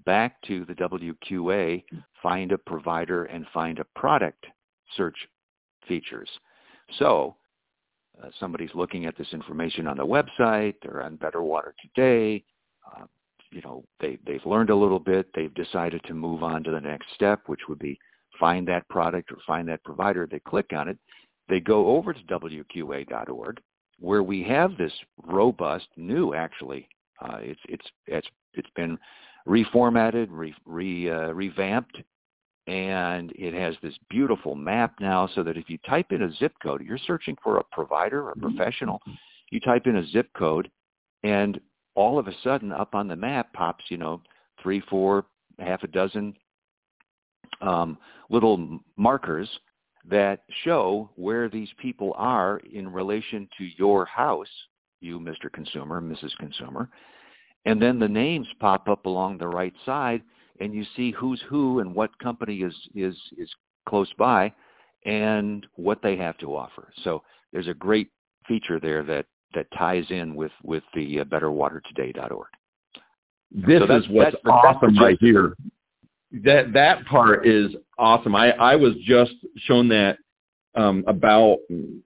back 0.06 0.42
to 0.44 0.66
the 0.66 0.76
WQA 0.76 1.84
find 2.24 2.52
a 2.52 2.58
provider 2.58 3.26
and 3.26 3.46
find 3.54 3.80
a 3.80 4.00
product 4.00 4.46
search 4.96 5.18
features. 5.90 6.30
So 6.98 7.36
uh, 8.24 8.30
somebody's 8.40 8.74
looking 8.74 9.06
at 9.06 9.18
this 9.18 9.28
information 9.34 9.88
on 9.88 9.98
the 9.98 10.06
website 10.06 10.76
or 10.86 11.04
on 11.04 11.18
Better 11.18 11.44
Water 11.44 11.76
Today. 11.82 12.46
Uh, 12.86 13.06
you 13.52 13.62
know, 13.62 13.84
they, 14.00 14.18
they've 14.26 14.46
learned 14.46 14.70
a 14.70 14.76
little 14.76 15.00
bit. 15.00 15.28
They've 15.36 15.54
decided 15.54 16.02
to 16.06 16.14
move 16.14 16.44
on 16.44 16.64
to 16.64 16.72
the 16.72 16.80
next 16.80 17.08
step, 17.14 17.42
which 17.48 17.68
would 17.68 17.80
be 17.80 18.00
find 18.40 18.66
that 18.70 18.88
product 18.88 19.32
or 19.34 19.38
find 19.46 19.68
that 19.68 19.84
provider. 19.84 20.26
They 20.26 20.40
click 20.40 20.68
on 20.74 20.88
it. 20.88 20.98
They 21.50 21.60
go 21.60 21.98
over 21.98 22.14
to 22.14 22.20
WQA.org 22.22 23.60
where 24.00 24.24
we 24.24 24.44
have 24.44 24.78
this 24.78 24.94
robust, 25.26 25.88
new 25.98 26.34
actually, 26.34 26.88
uh, 27.22 27.40
it's 27.42 27.60
it's 27.68 27.86
it's 28.08 28.28
it's 28.54 28.70
been 28.76 28.98
reformatted, 29.48 30.28
re, 30.30 30.54
re 30.66 31.10
uh, 31.10 31.34
revamped, 31.34 32.02
and 32.70 33.32
it 33.36 33.56
has 33.56 33.74
this 33.82 33.96
beautiful 34.12 34.54
map 34.54 34.94
now. 35.02 35.28
So 35.34 35.42
that 35.44 35.58
if 35.58 35.70
you 35.70 35.80
type 35.80 36.12
in 36.12 36.22
a 36.22 36.34
zip 36.36 36.54
code, 36.62 36.84
you're 36.86 37.00
searching 37.00 37.36
for 37.44 37.58
a 37.58 37.64
provider 37.72 38.22
or 38.22 38.32
a 38.32 38.36
mm-hmm. 38.36 38.56
professional, 38.56 39.02
you 39.50 39.60
type 39.60 39.88
in 39.88 39.98
a 39.98 40.08
zip 40.08 40.30
code, 40.38 40.70
and 41.24 41.60
all 41.96 42.20
of 42.20 42.28
a 42.28 42.34
sudden, 42.44 42.72
up 42.72 42.94
on 42.94 43.08
the 43.08 43.16
map 43.16 43.52
pops, 43.54 43.84
you 43.90 43.98
know, 43.98 44.22
three, 44.62 44.82
four, 44.82 45.26
half 45.58 45.82
a 45.82 45.88
dozen 45.88 46.36
um, 47.62 47.98
little 48.30 48.80
markers 48.96 49.50
that 50.08 50.44
show 50.64 51.10
where 51.16 51.50
these 51.50 51.70
people 51.80 52.14
are 52.18 52.62
in 52.72 52.88
relation 52.88 53.50
to 53.58 53.66
your 53.78 54.06
house, 54.06 54.48
you, 55.02 55.20
Mr. 55.20 55.52
Consumer, 55.52 56.02
Mrs. 56.02 56.36
Consumer. 56.40 56.90
And 57.66 57.82
then 57.82 58.00
the 58.00 58.08
names 58.08 58.48
pop 58.60 58.88
up 58.88 59.06
along 59.08 59.40
the 59.40 59.48
right 59.48 59.74
side 59.86 60.22
and 60.60 60.74
you 60.74 60.86
see 60.96 61.12
who's 61.12 61.42
who 61.50 61.80
and 61.80 61.94
what 61.94 62.18
company 62.20 62.58
is, 62.58 62.76
is, 62.96 63.16
is 63.38 63.50
close 63.88 64.12
by 64.18 64.54
and 65.06 65.66
what 65.76 66.02
they 66.02 66.16
have 66.18 66.38
to 66.40 66.56
offer. 66.56 66.92
So 67.04 67.24
there's 67.54 67.68
a 67.68 67.74
great 67.74 68.10
feature 68.48 68.80
there 68.80 69.04
that, 69.04 69.26
that 69.56 69.68
ties 69.78 70.06
in 70.10 70.36
with, 70.36 70.52
with 70.64 70.84
the 70.94 71.22
uh, 71.22 71.24
betterwatertoday.org. 71.26 72.48
This 73.52 73.82
so 73.88 73.96
is 73.96 74.08
what's 74.10 74.36
awesome 74.46 74.98
right 74.98 75.18
here 75.20 75.56
that 76.32 76.74
that 76.74 77.06
part 77.06 77.48
is 77.48 77.72
awesome. 77.98 78.36
I 78.36 78.52
I 78.52 78.76
was 78.76 78.94
just 79.04 79.34
shown 79.58 79.88
that 79.90 80.18
um, 80.76 81.04
about 81.08 81.58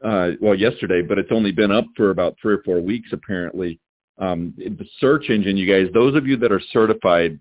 uh, 0.04 0.32
well 0.40 0.56
yesterday, 0.56 1.02
but 1.02 1.18
it's 1.18 1.32
only 1.32 1.52
been 1.52 1.72
up 1.72 1.86
for 1.96 2.10
about 2.10 2.36
three 2.42 2.54
or 2.54 2.64
four 2.64 2.82
weeks 2.82 3.10
apparently. 3.12 3.80
Um, 4.20 4.54
the 4.58 4.86
search 5.00 5.30
engine, 5.30 5.58
you 5.58 5.66
guys, 5.68 5.92
those 5.94 6.16
of 6.16 6.28
you 6.28 6.38
that 6.38 6.52
are 6.52 6.62
certified 6.72 7.40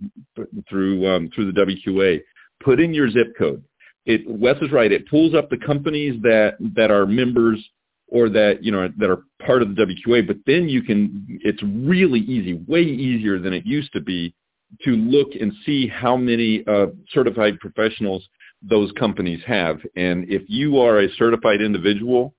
through 0.69 1.07
um, 1.07 1.31
through 1.35 1.53
the 1.53 1.61
WQA, 1.61 2.21
put 2.63 2.81
in 2.81 2.95
your 2.95 3.11
zip 3.11 3.35
code. 3.39 3.63
It 4.07 4.23
Wes 4.27 4.57
is 4.63 4.73
right. 4.73 4.91
It 4.91 5.09
pulls 5.09 5.35
up 5.35 5.51
the 5.51 5.59
companies 5.59 6.21
that 6.23 6.57
that 6.75 6.91
are 6.91 7.07
members 7.07 7.63
or 8.09 8.29
that 8.31 8.63
you 8.65 8.73
know 8.73 8.89
that 8.99 9.11
are 9.11 9.25
part 9.45 9.63
of 9.63 9.75
the 9.75 9.85
WQA. 9.85 10.27
But 10.27 10.39
then 10.47 10.69
you 10.69 10.83
can. 10.83 11.27
It's 11.43 11.63
really 11.63 12.21
easy, 12.21 12.55
way 12.67 12.83
easier 12.83 13.39
than 13.39 13.53
it 13.53 13.67
used 13.67 13.93
to 13.93 14.01
be 14.01 14.35
to 14.83 14.91
look 14.93 15.29
and 15.39 15.53
see 15.67 15.87
how 15.87 16.17
many 16.17 16.65
uh, 16.67 16.87
certified 17.11 17.59
professionals 17.61 18.27
those 18.63 18.91
companies 18.93 19.41
have. 19.47 19.81
And 19.97 20.29
if 20.31 20.43
you 20.47 20.79
are 20.79 21.01
a 21.01 21.13
certified 21.15 21.61
individual, 21.61 22.35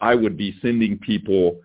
I 0.00 0.14
would 0.14 0.36
be 0.36 0.56
sending 0.62 0.98
people 0.98 1.60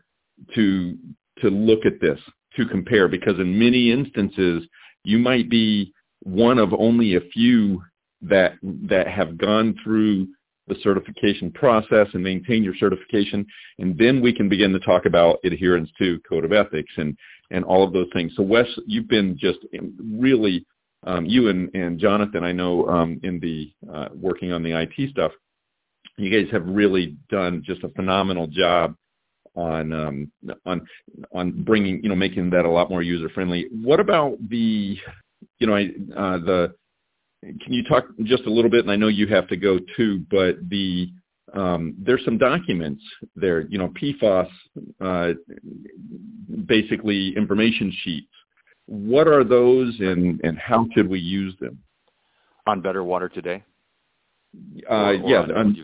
to 0.55 0.97
to 1.41 1.49
look 1.49 1.85
at 1.85 2.01
this 2.01 2.19
to 2.55 2.65
compare 2.65 3.07
because 3.07 3.39
in 3.39 3.57
many 3.57 3.91
instances 3.91 4.63
you 5.03 5.17
might 5.17 5.49
be 5.49 5.93
one 6.23 6.57
of 6.57 6.73
only 6.73 7.15
a 7.15 7.21
few 7.33 7.81
that 8.21 8.53
that 8.63 9.07
have 9.07 9.37
gone 9.37 9.75
through 9.83 10.27
the 10.67 10.75
certification 10.83 11.51
process 11.51 12.07
and 12.13 12.23
maintain 12.23 12.63
your 12.63 12.75
certification 12.75 13.45
and 13.79 13.97
then 13.97 14.21
we 14.21 14.33
can 14.33 14.49
begin 14.49 14.71
to 14.71 14.79
talk 14.79 15.05
about 15.05 15.39
adherence 15.43 15.89
to 15.97 16.19
code 16.29 16.45
of 16.45 16.51
ethics 16.51 16.91
and 16.97 17.17
and 17.51 17.63
all 17.65 17.83
of 17.83 17.93
those 17.93 18.07
things. 18.13 18.31
So 18.35 18.43
Wes, 18.43 18.67
you've 18.85 19.07
been 19.07 19.37
just 19.37 19.59
really, 19.99 20.65
um, 21.05 21.25
you 21.25 21.49
and, 21.49 21.73
and 21.73 21.99
Jonathan, 21.99 22.43
I 22.43 22.51
know 22.51 22.87
um, 22.87 23.19
in 23.23 23.39
the 23.39 23.71
uh, 23.91 24.09
working 24.13 24.51
on 24.51 24.63
the 24.63 24.79
IT 24.79 25.11
stuff, 25.11 25.31
you 26.17 26.29
guys 26.29 26.51
have 26.51 26.65
really 26.67 27.15
done 27.29 27.63
just 27.65 27.83
a 27.83 27.89
phenomenal 27.89 28.47
job 28.47 28.95
on 29.55 29.93
um, 29.93 30.31
on 30.65 30.85
on 31.33 31.63
bringing 31.63 32.01
you 32.03 32.09
know 32.09 32.15
making 32.15 32.49
that 32.51 32.65
a 32.65 32.69
lot 32.69 32.89
more 32.89 33.01
user 33.01 33.29
friendly. 33.29 33.67
What 33.71 33.99
about 33.99 34.37
the 34.49 34.97
you 35.59 35.67
know, 35.67 35.75
uh, 35.75 36.37
the 36.39 36.75
can 37.41 37.73
you 37.73 37.83
talk 37.83 38.05
just 38.23 38.43
a 38.43 38.51
little 38.51 38.69
bit? 38.69 38.81
And 38.81 38.91
I 38.91 38.95
know 38.95 39.07
you 39.07 39.27
have 39.27 39.47
to 39.47 39.57
go 39.57 39.79
too, 39.95 40.25
but 40.29 40.57
the 40.69 41.09
um, 41.53 41.95
there's 41.97 42.23
some 42.25 42.37
documents 42.37 43.01
there. 43.35 43.61
You 43.61 43.77
know, 43.77 43.93
PFAS, 44.01 44.49
uh, 45.01 45.33
basically 46.65 47.35
information 47.35 47.93
sheets. 48.03 48.27
What 48.85 49.27
are 49.27 49.43
those, 49.43 49.95
and 49.99 50.39
and 50.43 50.57
how 50.57 50.85
should 50.93 51.07
we 51.07 51.19
use 51.19 51.55
them? 51.59 51.79
On 52.67 52.81
Better 52.81 53.03
Water 53.03 53.29
Today. 53.29 53.63
Uh, 54.89 54.93
or, 54.93 55.07
or 55.09 55.29
yeah, 55.29 55.41
on, 55.55 55.77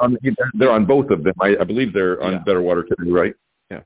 on, 0.00 0.18
they're 0.54 0.70
on 0.70 0.84
both 0.84 1.10
of 1.10 1.22
them. 1.22 1.34
I, 1.40 1.56
I 1.60 1.64
believe 1.64 1.92
they're 1.92 2.20
on 2.22 2.32
yeah. 2.32 2.38
Better 2.40 2.62
Water 2.62 2.82
Today, 2.82 3.10
right? 3.10 3.34
Yeah. 3.70 3.80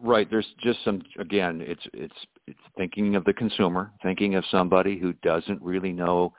Right. 0.00 0.28
There's 0.30 0.46
just 0.62 0.82
some. 0.84 1.02
Again, 1.18 1.60
it's 1.60 1.82
it's 1.92 2.14
it's 2.46 2.58
thinking 2.76 3.16
of 3.16 3.24
the 3.24 3.34
consumer, 3.34 3.92
thinking 4.02 4.34
of 4.34 4.44
somebody 4.50 4.98
who 4.98 5.12
doesn't 5.22 5.60
really 5.60 5.92
know 5.92 6.32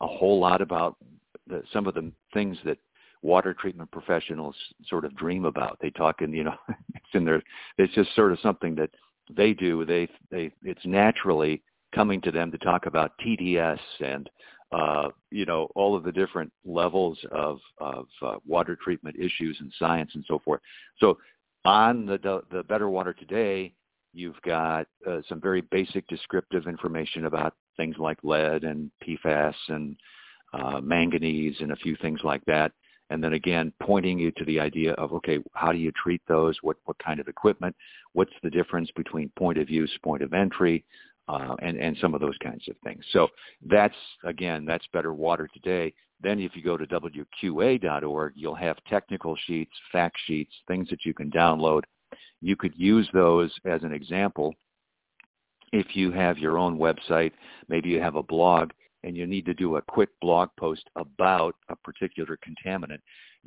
a 0.00 0.06
whole 0.06 0.40
lot 0.40 0.60
about 0.60 0.96
the, 1.46 1.62
some 1.72 1.86
of 1.86 1.94
the 1.94 2.10
things 2.32 2.56
that 2.64 2.78
water 3.22 3.54
treatment 3.54 3.90
professionals 3.90 4.56
sort 4.88 5.04
of 5.04 5.16
dream 5.16 5.44
about. 5.44 5.78
They 5.80 5.90
talk 5.90 6.22
in, 6.22 6.32
you 6.32 6.44
know, 6.44 6.54
it's 6.94 7.14
in 7.14 7.24
their, 7.24 7.42
it's 7.78 7.94
just 7.94 8.14
sort 8.14 8.32
of 8.32 8.40
something 8.40 8.74
that 8.76 8.90
they 9.34 9.52
do. 9.52 9.84
They, 9.84 10.08
they, 10.30 10.52
it's 10.62 10.84
naturally 10.84 11.62
coming 11.94 12.20
to 12.22 12.30
them 12.30 12.50
to 12.52 12.58
talk 12.58 12.86
about 12.86 13.12
TDS 13.24 13.78
and, 14.00 14.28
uh, 14.72 15.08
you 15.30 15.46
know, 15.46 15.68
all 15.74 15.96
of 15.96 16.04
the 16.04 16.12
different 16.12 16.52
levels 16.64 17.18
of, 17.32 17.58
of 17.78 18.06
uh, 18.22 18.36
water 18.46 18.76
treatment 18.82 19.16
issues 19.16 19.56
and 19.60 19.72
science 19.78 20.10
and 20.14 20.24
so 20.28 20.40
forth. 20.44 20.60
So 20.98 21.18
on 21.64 22.06
the, 22.06 22.42
the 22.50 22.62
Better 22.62 22.88
Water 22.88 23.12
Today, 23.12 23.74
you've 24.12 24.40
got 24.42 24.86
uh, 25.08 25.20
some 25.28 25.40
very 25.40 25.60
basic 25.60 26.06
descriptive 26.08 26.66
information 26.66 27.26
about 27.26 27.54
things 27.76 27.96
like 27.98 28.18
lead 28.22 28.64
and 28.64 28.90
PFAS 29.06 29.54
and 29.68 29.96
uh, 30.52 30.80
manganese 30.80 31.56
and 31.60 31.72
a 31.72 31.76
few 31.76 31.96
things 31.96 32.20
like 32.24 32.44
that. 32.46 32.72
And 33.10 33.22
then 33.22 33.32
again, 33.32 33.72
pointing 33.82 34.20
you 34.20 34.30
to 34.32 34.44
the 34.44 34.60
idea 34.60 34.92
of, 34.92 35.12
okay, 35.12 35.38
how 35.54 35.72
do 35.72 35.78
you 35.78 35.90
treat 36.00 36.22
those? 36.28 36.56
What, 36.62 36.76
what 36.84 36.96
kind 37.04 37.18
of 37.18 37.26
equipment? 37.26 37.74
What's 38.12 38.32
the 38.42 38.50
difference 38.50 38.88
between 38.94 39.32
point 39.36 39.58
of 39.58 39.68
use, 39.68 39.90
point 40.04 40.22
of 40.22 40.32
entry, 40.32 40.84
uh, 41.30 41.56
and, 41.62 41.76
and 41.78 41.96
some 42.00 42.14
of 42.14 42.20
those 42.20 42.36
kinds 42.42 42.68
of 42.68 42.76
things. 42.82 43.04
So 43.12 43.28
that's, 43.66 43.94
again, 44.24 44.64
that's 44.64 44.84
Better 44.92 45.14
Water 45.14 45.48
Today. 45.52 45.94
Then 46.22 46.40
if 46.40 46.54
you 46.54 46.62
go 46.62 46.76
to 46.76 46.86
WQA.org, 46.86 48.32
you'll 48.36 48.54
have 48.54 48.76
technical 48.88 49.36
sheets, 49.46 49.72
fact 49.92 50.16
sheets, 50.26 50.52
things 50.68 50.88
that 50.90 51.04
you 51.04 51.14
can 51.14 51.30
download. 51.30 51.82
You 52.40 52.56
could 52.56 52.74
use 52.76 53.08
those 53.12 53.52
as 53.64 53.82
an 53.82 53.92
example 53.92 54.54
if 55.72 55.94
you 55.94 56.10
have 56.10 56.38
your 56.38 56.58
own 56.58 56.78
website, 56.78 57.32
maybe 57.68 57.90
you 57.90 58.00
have 58.00 58.16
a 58.16 58.22
blog 58.22 58.70
and 59.04 59.16
you 59.16 59.26
need 59.26 59.46
to 59.46 59.54
do 59.54 59.76
a 59.76 59.82
quick 59.82 60.10
blog 60.20 60.50
post 60.58 60.82
about 60.96 61.54
a 61.68 61.76
particular 61.76 62.38
contaminant, 62.38 62.98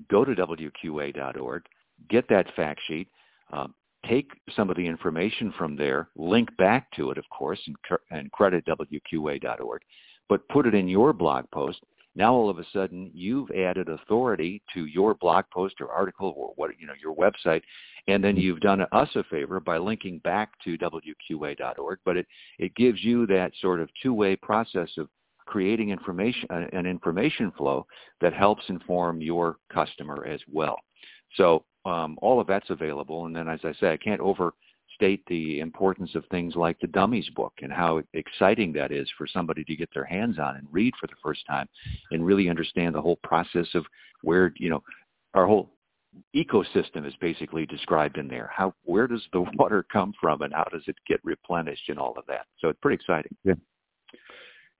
go 0.09 0.25
to 0.25 0.33
WQA.org, 0.33 1.63
get 2.09 2.27
that 2.29 2.53
fact 2.55 2.79
sheet, 2.87 3.07
um, 3.51 3.73
take 4.07 4.31
some 4.55 4.69
of 4.69 4.77
the 4.77 4.85
information 4.85 5.53
from 5.57 5.75
there, 5.75 6.09
link 6.15 6.55
back 6.57 6.91
to 6.93 7.11
it, 7.11 7.17
of 7.17 7.25
course, 7.29 7.59
and, 7.67 7.75
and 8.11 8.31
credit 8.31 8.65
WQA.org, 8.65 9.81
but 10.29 10.47
put 10.49 10.65
it 10.65 10.73
in 10.73 10.87
your 10.87 11.13
blog 11.13 11.45
post. 11.51 11.79
Now 12.15 12.33
all 12.33 12.49
of 12.49 12.59
a 12.59 12.65
sudden 12.71 13.09
you've 13.13 13.49
added 13.51 13.89
authority 13.89 14.61
to 14.73 14.85
your 14.85 15.15
blog 15.15 15.45
post 15.51 15.75
or 15.81 15.89
article 15.89 16.33
or 16.37 16.53
what 16.55 16.71
you 16.79 16.85
know 16.85 16.93
your 17.01 17.15
website, 17.15 17.61
and 18.07 18.23
then 18.23 18.37
you've 18.37 18.59
done 18.59 18.85
us 18.91 19.09
a 19.15 19.23
favor 19.23 19.59
by 19.59 19.77
linking 19.77 20.19
back 20.19 20.51
to 20.63 20.77
WQA.org. 20.77 21.99
But 22.05 22.17
it 22.17 22.27
it 22.59 22.75
gives 22.75 23.03
you 23.03 23.25
that 23.27 23.53
sort 23.61 23.79
of 23.79 23.89
two-way 24.01 24.35
process 24.35 24.89
of 24.97 25.07
creating 25.45 25.89
information 25.89 26.47
uh, 26.51 26.65
an 26.73 26.85
information 26.85 27.51
flow 27.57 27.85
that 28.21 28.33
helps 28.33 28.63
inform 28.69 29.21
your 29.21 29.57
customer 29.71 30.25
as 30.25 30.39
well. 30.51 30.77
So 31.35 31.65
um, 31.85 32.17
all 32.21 32.39
of 32.39 32.47
that's 32.47 32.69
available. 32.69 33.25
And 33.25 33.35
then, 33.35 33.47
as 33.47 33.59
I 33.63 33.73
say, 33.73 33.91
I 33.91 33.97
can't 33.97 34.21
overstate 34.21 35.23
the 35.27 35.59
importance 35.59 36.15
of 36.15 36.23
things 36.27 36.55
like 36.55 36.79
the 36.79 36.87
Dummies 36.87 37.29
book 37.35 37.53
and 37.61 37.71
how 37.71 38.01
exciting 38.13 38.73
that 38.73 38.91
is 38.91 39.09
for 39.17 39.27
somebody 39.27 39.63
to 39.65 39.75
get 39.75 39.89
their 39.93 40.05
hands 40.05 40.39
on 40.39 40.55
and 40.55 40.67
read 40.71 40.93
for 40.99 41.07
the 41.07 41.15
first 41.21 41.45
time 41.47 41.67
and 42.11 42.25
really 42.25 42.49
understand 42.49 42.95
the 42.95 43.01
whole 43.01 43.19
process 43.23 43.67
of 43.73 43.85
where 44.21 44.53
you 44.57 44.69
know 44.69 44.81
our 45.33 45.45
whole 45.45 45.71
ecosystem 46.35 47.07
is 47.07 47.13
basically 47.19 47.65
described 47.65 48.17
in 48.17 48.27
there. 48.27 48.49
How 48.53 48.73
where 48.83 49.07
does 49.07 49.23
the 49.33 49.41
water 49.55 49.85
come 49.91 50.13
from 50.21 50.41
and 50.41 50.53
how 50.53 50.65
does 50.71 50.83
it 50.87 50.95
get 51.07 51.19
replenished 51.23 51.89
and 51.89 51.99
all 51.99 52.13
of 52.17 52.25
that. 52.27 52.45
So 52.59 52.69
it's 52.69 52.79
pretty 52.81 52.95
exciting. 52.95 53.35
Yeah. 53.43 53.55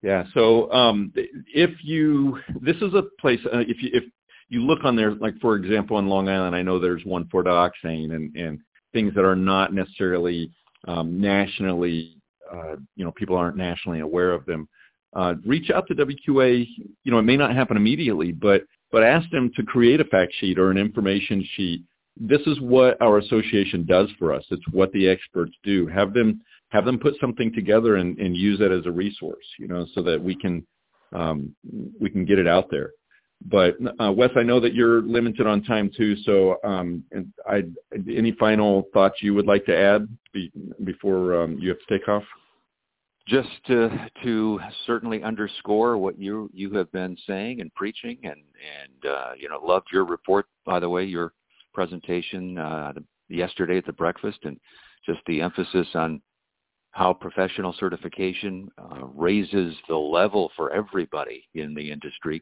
Yeah. 0.02 0.26
So 0.34 0.72
um, 0.72 1.14
if 1.16 1.72
you, 1.82 2.38
this 2.62 2.76
is 2.78 2.94
a 2.94 3.04
place. 3.22 3.40
Uh, 3.46 3.60
if 3.60 3.82
you 3.82 3.90
if 3.94 4.04
you 4.50 4.62
look 4.62 4.84
on 4.84 4.96
there, 4.96 5.16
like 5.16 5.40
for 5.40 5.56
example, 5.56 6.00
in 6.00 6.08
Long 6.08 6.30
Island, 6.30 6.56
I 6.56 6.62
know 6.62 6.80
there's 6.80 7.04
one 7.06 7.28
for 7.30 7.44
dioxane 7.44 8.14
and 8.14 8.36
and 8.36 8.60
things 8.94 9.14
that 9.16 9.26
are 9.26 9.36
not 9.36 9.74
necessarily 9.74 10.52
um, 10.88 11.20
nationally, 11.20 12.18
uh, 12.52 12.76
you 12.96 13.04
know, 13.04 13.12
people 13.12 13.36
aren't 13.36 13.58
nationally 13.58 14.02
aware 14.02 14.32
of 14.32 14.46
them. 14.46 14.68
Uh, 15.16 15.36
reach 15.46 15.70
out 15.70 15.88
to 15.88 15.96
WQA. 15.96 16.68
You 17.04 17.12
know, 17.12 17.20
it 17.20 17.24
may 17.24 17.38
not 17.38 17.56
happen 17.56 17.78
immediately, 17.78 18.32
but 18.32 18.64
but 18.92 19.04
ask 19.04 19.30
them 19.32 19.52
to 19.56 19.64
create 19.64 20.00
a 20.00 20.06
fact 20.06 20.34
sheet 20.40 20.60
or 20.60 20.72
an 20.72 20.78
information 20.78 21.48
sheet. 21.56 21.84
This 22.16 22.42
is 22.46 22.60
what 22.62 23.02
our 23.02 23.18
association 23.18 23.86
does 23.86 24.08
for 24.20 24.32
us. 24.34 24.46
It's 24.52 24.68
what 24.72 24.92
the 24.92 25.08
experts 25.08 25.54
do. 25.64 25.88
Have 25.88 26.14
them 26.14 26.42
have 26.70 26.86
them 26.86 27.00
put 27.00 27.16
something 27.22 27.54
together 27.54 27.98
and, 27.98 28.18
and 28.18 28.36
use 28.36 28.60
it 28.60 28.72
as 28.72 28.86
a 28.86 28.92
resource, 28.92 29.46
you 29.60 29.68
know, 29.68 29.86
so 29.94 30.02
that 30.04 30.22
we 30.22 30.36
can 30.36 30.66
um, 31.14 31.56
we 32.00 32.10
can 32.10 32.26
get 32.26 32.40
it 32.40 32.48
out 32.48 32.70
there. 32.72 32.92
But 33.46 33.76
uh, 34.00 34.12
Wes, 34.12 34.30
I 34.36 34.44
know 34.44 34.60
that 34.60 34.74
you're 34.74 35.02
limited 35.02 35.48
on 35.48 35.64
time 35.64 35.92
too, 35.96 36.16
so 36.24 36.58
um, 36.64 37.04
I, 37.48 37.64
any 38.10 38.32
final 38.34 38.88
thoughts 38.94 39.18
you 39.22 39.34
would 39.34 39.48
like 39.48 39.66
to 39.66 39.78
add 39.78 40.08
be, 40.34 40.52
before 40.84 41.42
um, 41.42 41.58
you 41.60 41.70
have 41.70 41.80
to 41.80 41.98
take 42.00 42.08
off? 42.08 42.24
Just 43.28 43.50
to 43.68 44.10
to 44.24 44.60
certainly 44.86 45.24
underscore 45.24 45.98
what 45.98 46.20
you 46.20 46.50
you 46.54 46.72
have 46.74 46.92
been 46.92 47.18
saying 47.28 47.62
and 47.62 47.74
preaching, 47.74 48.18
and 48.24 48.32
and 48.34 49.12
uh, 49.12 49.32
you 49.38 49.50
know 49.50 49.60
loved 49.64 49.88
your 49.92 50.06
report 50.06 50.46
by 50.66 50.80
the 50.80 50.90
way, 50.90 51.04
your 51.04 51.34
presentation 51.74 52.58
uh, 52.58 52.94
yesterday 53.30 53.78
at 53.78 53.86
the 53.86 53.94
breakfast, 53.94 54.40
and 54.44 54.60
just 55.06 55.20
the 55.28 55.42
emphasis 55.42 55.88
on 55.96 56.22
how 56.92 57.12
professional 57.12 57.76
certification 57.80 58.70
uh, 58.78 59.06
raises 59.16 59.76
the 59.90 59.96
level 59.96 60.52
for 60.56 60.72
everybody 60.72 61.44
in 61.56 61.74
the 61.74 61.92
industry 61.92 62.42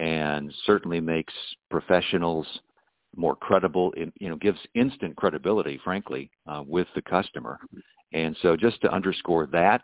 and 0.00 0.52
certainly 0.64 0.98
makes 0.98 1.34
professionals 1.70 2.46
more 3.14 3.36
credible, 3.36 3.92
you 4.18 4.28
know, 4.30 4.36
gives 4.36 4.58
instant 4.74 5.14
credibility, 5.16 5.78
frankly, 5.84 6.30
uh, 6.46 6.62
with 6.66 6.86
the 6.94 7.02
customer. 7.02 7.58
And 8.12 8.34
so 8.40 8.56
just 8.56 8.80
to 8.80 8.90
underscore 8.90 9.46
that 9.48 9.82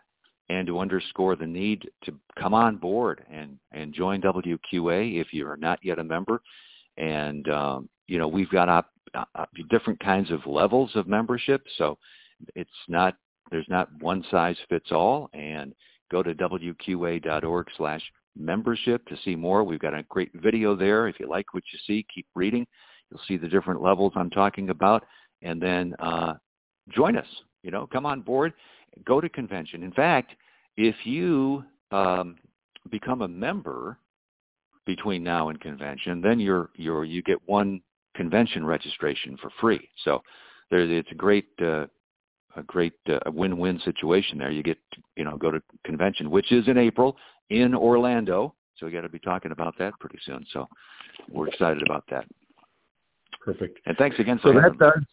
and 0.49 0.65
to 0.65 0.79
underscore 0.79 1.35
the 1.35 1.45
need 1.45 1.87
to 2.05 2.13
come 2.39 2.55
on 2.55 2.77
board 2.77 3.25
and, 3.31 3.59
and 3.71 3.93
join 3.93 4.21
WQA 4.21 5.21
if 5.21 5.33
you 5.33 5.47
are 5.47 5.57
not 5.57 5.79
yet 5.83 5.99
a 5.99 6.03
member. 6.03 6.41
And, 6.97 7.47
um, 7.49 7.87
you 8.07 8.17
know, 8.17 8.27
we've 8.27 8.49
got 8.49 8.69
op- 8.69 8.91
op- 9.13 9.49
different 9.69 9.99
kinds 9.99 10.31
of 10.31 10.47
levels 10.47 10.89
of 10.95 11.07
membership. 11.07 11.63
So 11.77 11.97
it's 12.55 12.69
not 12.87 13.15
there's 13.51 13.67
not 13.69 13.89
one 14.01 14.25
size 14.31 14.57
fits 14.67 14.91
all. 14.91 15.29
And 15.33 15.73
go 16.11 16.23
to 16.23 16.33
wqa.org 16.33 17.67
slash 17.77 18.01
membership 18.39 19.05
to 19.07 19.17
see 19.23 19.35
more. 19.35 19.63
We've 19.63 19.79
got 19.79 19.93
a 19.93 20.03
great 20.03 20.31
video 20.35 20.75
there. 20.75 21.07
If 21.07 21.19
you 21.19 21.27
like 21.29 21.53
what 21.53 21.63
you 21.71 21.79
see, 21.85 22.05
keep 22.13 22.27
reading. 22.35 22.65
You'll 23.09 23.21
see 23.27 23.37
the 23.37 23.47
different 23.47 23.81
levels 23.81 24.13
I'm 24.15 24.29
talking 24.29 24.69
about. 24.69 25.03
And 25.41 25.61
then 25.61 25.93
uh, 25.99 26.33
join 26.89 27.17
us. 27.17 27.27
You 27.63 27.71
know, 27.71 27.87
come 27.87 28.05
on 28.05 28.21
board. 28.21 28.53
Go 29.05 29.21
to 29.21 29.29
convention. 29.29 29.83
In 29.83 29.91
fact, 29.91 30.33
if 30.77 30.95
you 31.03 31.63
um, 31.91 32.37
become 32.89 33.21
a 33.21 33.27
member 33.27 33.97
between 34.85 35.23
now 35.23 35.49
and 35.49 35.59
convention, 35.59 36.21
then 36.21 36.39
you're 36.39 36.69
you're 36.75 37.03
you 37.03 37.21
get 37.21 37.37
one 37.45 37.81
convention 38.15 38.65
registration 38.65 39.37
for 39.41 39.51
free. 39.59 39.87
So 40.03 40.23
there, 40.71 40.79
it's 40.79 41.11
a 41.11 41.15
great 41.15 41.47
uh, 41.61 41.85
a 42.55 42.63
great 42.65 42.93
uh, 43.09 43.19
win-win 43.27 43.79
situation 43.85 44.37
there. 44.37 44.51
You 44.51 44.63
get 44.63 44.77
to, 44.93 45.01
you 45.15 45.23
know 45.23 45.37
go 45.37 45.51
to 45.51 45.61
convention, 45.85 46.31
which 46.31 46.51
is 46.51 46.67
in 46.67 46.77
April 46.77 47.17
in 47.49 47.75
Orlando. 47.75 48.53
So 48.77 48.85
we 48.85 48.91
got 48.91 49.01
to 49.01 49.09
be 49.09 49.19
talking 49.19 49.51
about 49.51 49.75
that 49.79 49.93
pretty 49.99 50.19
soon. 50.23 50.45
So 50.51 50.67
we're 51.31 51.47
excited 51.47 51.83
about 51.83 52.03
that. 52.11 52.25
Perfect. 53.43 53.79
And 53.85 53.97
thanks 53.97 54.19
again 54.19 54.39
for 54.39 54.53
so 54.53 54.59
that 54.59 54.77
does. 54.77 55.03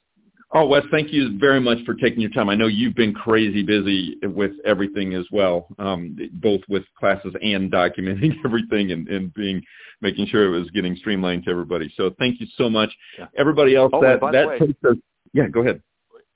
Oh, 0.53 0.67
Wes, 0.67 0.85
thank 0.93 1.13
you 1.13 1.37
very 1.39 1.61
much 1.61 1.79
for 1.85 1.95
taking 1.95 2.21
your 2.21 2.31
time. 2.31 2.49
I 2.49 2.55
know 2.55 2.69
you've 2.69 2.95
been 2.95 3.13
crazy 3.13 3.65
busy 3.65 4.17
with 4.23 4.53
everything 4.65 5.15
as 5.15 5.27
well, 5.33 5.67
um, 5.81 6.17
both 6.35 6.61
with 6.69 6.85
classes 6.99 7.35
and 7.43 7.73
documenting 7.73 8.35
everything 8.45 8.93
and, 8.93 9.09
and 9.09 9.35
being 9.35 9.61
making 10.01 10.27
sure 10.27 10.47
it 10.55 10.57
was 10.57 10.71
getting 10.71 10.95
streamlined 10.97 11.45
to 11.45 11.51
everybody. 11.51 11.93
So 11.97 12.15
thank 12.21 12.41
you 12.41 12.47
so 12.57 12.71
much. 12.71 12.95
Yeah. 13.19 13.27
Everybody 13.37 13.75
else 13.75 13.91
oh, 13.93 14.01
that 14.03 14.21
that 14.21 14.47
way, 14.47 14.59
takes 14.59 14.85
us. 14.85 14.97
Yeah, 15.33 15.49
go 15.49 15.63
ahead. 15.63 15.83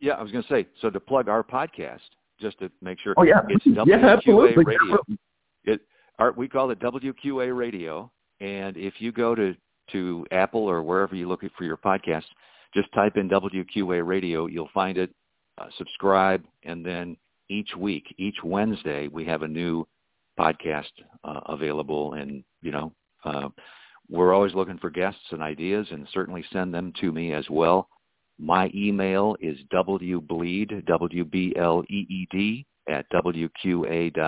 Yeah, 0.00 0.14
I 0.14 0.22
was 0.22 0.32
going 0.32 0.42
to 0.42 0.48
say, 0.48 0.66
so 0.80 0.90
to 0.90 0.98
plug 0.98 1.28
our 1.28 1.44
podcast, 1.44 2.00
just 2.40 2.58
to 2.58 2.70
make 2.80 2.98
sure. 3.00 3.14
Oh, 3.16 3.22
yeah. 3.22 3.42
It's 3.48 3.64
WQA 3.66 3.86
yeah, 3.86 4.06
absolutely. 4.06 4.64
Radio. 4.64 4.98
It 5.64 5.80
our, 6.18 6.32
we 6.32 6.48
call 6.48 6.70
it 6.70 6.80
WQA 6.80 7.56
Radio, 7.56 8.10
and 8.40 8.76
if 8.76 8.94
you 8.98 9.12
go 9.12 9.34
to 9.34 9.54
to 9.92 10.26
Apple 10.32 10.68
or 10.68 10.82
wherever 10.82 11.14
you 11.14 11.26
look 11.28 11.40
for 11.56 11.64
your 11.64 11.78
podcast, 11.78 12.24
just 12.74 12.92
type 12.92 13.16
in 13.16 13.28
WQA 13.28 14.06
Radio. 14.06 14.46
You'll 14.46 14.68
find 14.74 14.98
it. 14.98 15.10
Uh, 15.56 15.66
subscribe, 15.76 16.44
and 16.62 16.84
then 16.86 17.16
each 17.48 17.70
week, 17.76 18.04
each 18.16 18.36
Wednesday, 18.44 19.08
we 19.08 19.24
have 19.24 19.42
a 19.42 19.48
new 19.48 19.86
podcast 20.38 20.90
uh, 21.24 21.40
available, 21.46 22.14
and 22.14 22.44
you 22.62 22.70
know. 22.70 22.92
Uh, 23.24 23.48
we're 24.10 24.32
always 24.32 24.54
looking 24.54 24.78
for 24.78 24.88
guests 24.90 25.20
and 25.30 25.42
ideas, 25.42 25.86
and 25.90 26.06
certainly 26.12 26.44
send 26.52 26.72
them 26.72 26.92
to 27.00 27.12
me 27.12 27.32
as 27.34 27.44
well. 27.50 27.88
My 28.38 28.70
email 28.74 29.36
is 29.40 29.58
wbleed, 29.72 30.86
W-B-L-E-E-D, 30.86 32.66
at 32.88 33.06
wqa.org. 33.10 34.18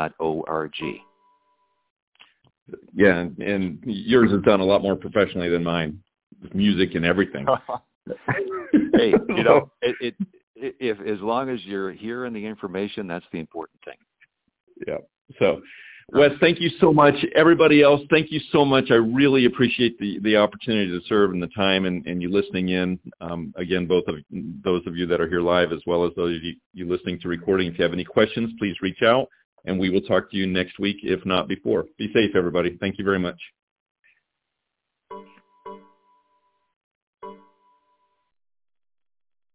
Yeah, 2.95 3.19
and, 3.19 3.39
and 3.39 3.79
yours 3.85 4.31
is 4.33 4.43
done 4.43 4.61
a 4.61 4.65
lot 4.65 4.83
more 4.83 4.97
professionally 4.97 5.49
than 5.49 5.65
mine, 5.65 6.01
with 6.43 6.55
music 6.55 6.95
and 6.95 7.05
everything. 7.05 7.47
hey, 8.95 9.15
you 9.29 9.45
know, 9.45 9.71
it, 9.83 9.97
it, 10.01 10.15
it, 10.57 10.75
if 10.81 11.01
as 11.01 11.21
long 11.21 11.49
as 11.49 11.65
you're 11.65 11.93
hearing 11.93 12.33
the 12.33 12.45
information, 12.45 13.07
that's 13.07 13.25
the 13.33 13.39
important 13.39 13.81
thing. 13.85 13.97
Yeah. 14.87 14.99
So 15.39 15.61
Wes, 16.13 16.33
thank 16.41 16.61
you 16.61 16.71
so 16.81 16.93
much. 16.93 17.15
Everybody 17.37 17.83
else, 17.83 18.01
thank 18.11 18.33
you 18.33 18.41
so 18.51 18.65
much. 18.65 18.91
I 18.91 18.95
really 18.95 19.45
appreciate 19.45 19.99
the, 19.99 20.19
the 20.23 20.37
opportunity 20.37 20.91
to 20.91 21.01
serve 21.07 21.31
and 21.31 21.43
the 21.43 21.49
time 21.49 21.85
and, 21.85 22.05
and 22.07 22.21
you 22.21 22.31
listening 22.31 22.71
in. 22.71 22.99
Um, 23.21 23.55
again, 23.57 23.87
both 23.87 24.05
of 24.09 24.17
those 24.65 24.85
of 24.87 24.97
you 24.97 25.07
that 25.07 25.21
are 25.21 25.29
here 25.29 25.41
live 25.41 25.73
as 25.73 25.81
well 25.87 26.05
as 26.05 26.13
those 26.17 26.37
of 26.37 26.43
you, 26.43 26.55
you 26.75 26.89
listening 26.89 27.21
to 27.21 27.29
recording. 27.29 27.69
If 27.69 27.79
you 27.79 27.85
have 27.85 27.93
any 27.93 28.05
questions, 28.05 28.51
please 28.59 28.75
reach 28.83 29.03
out 29.03 29.29
and 29.65 29.79
we 29.79 29.91
will 29.91 30.01
talk 30.01 30.31
to 30.31 30.37
you 30.37 30.47
next 30.47 30.79
week, 30.79 30.97
if 31.03 31.25
not 31.27 31.49
before. 31.49 31.85
Be 31.99 32.13
safe, 32.13 32.35
everybody. 32.35 32.77
Thank 32.81 32.99
you 32.99 33.05
very 33.05 33.19
much. 33.19 33.41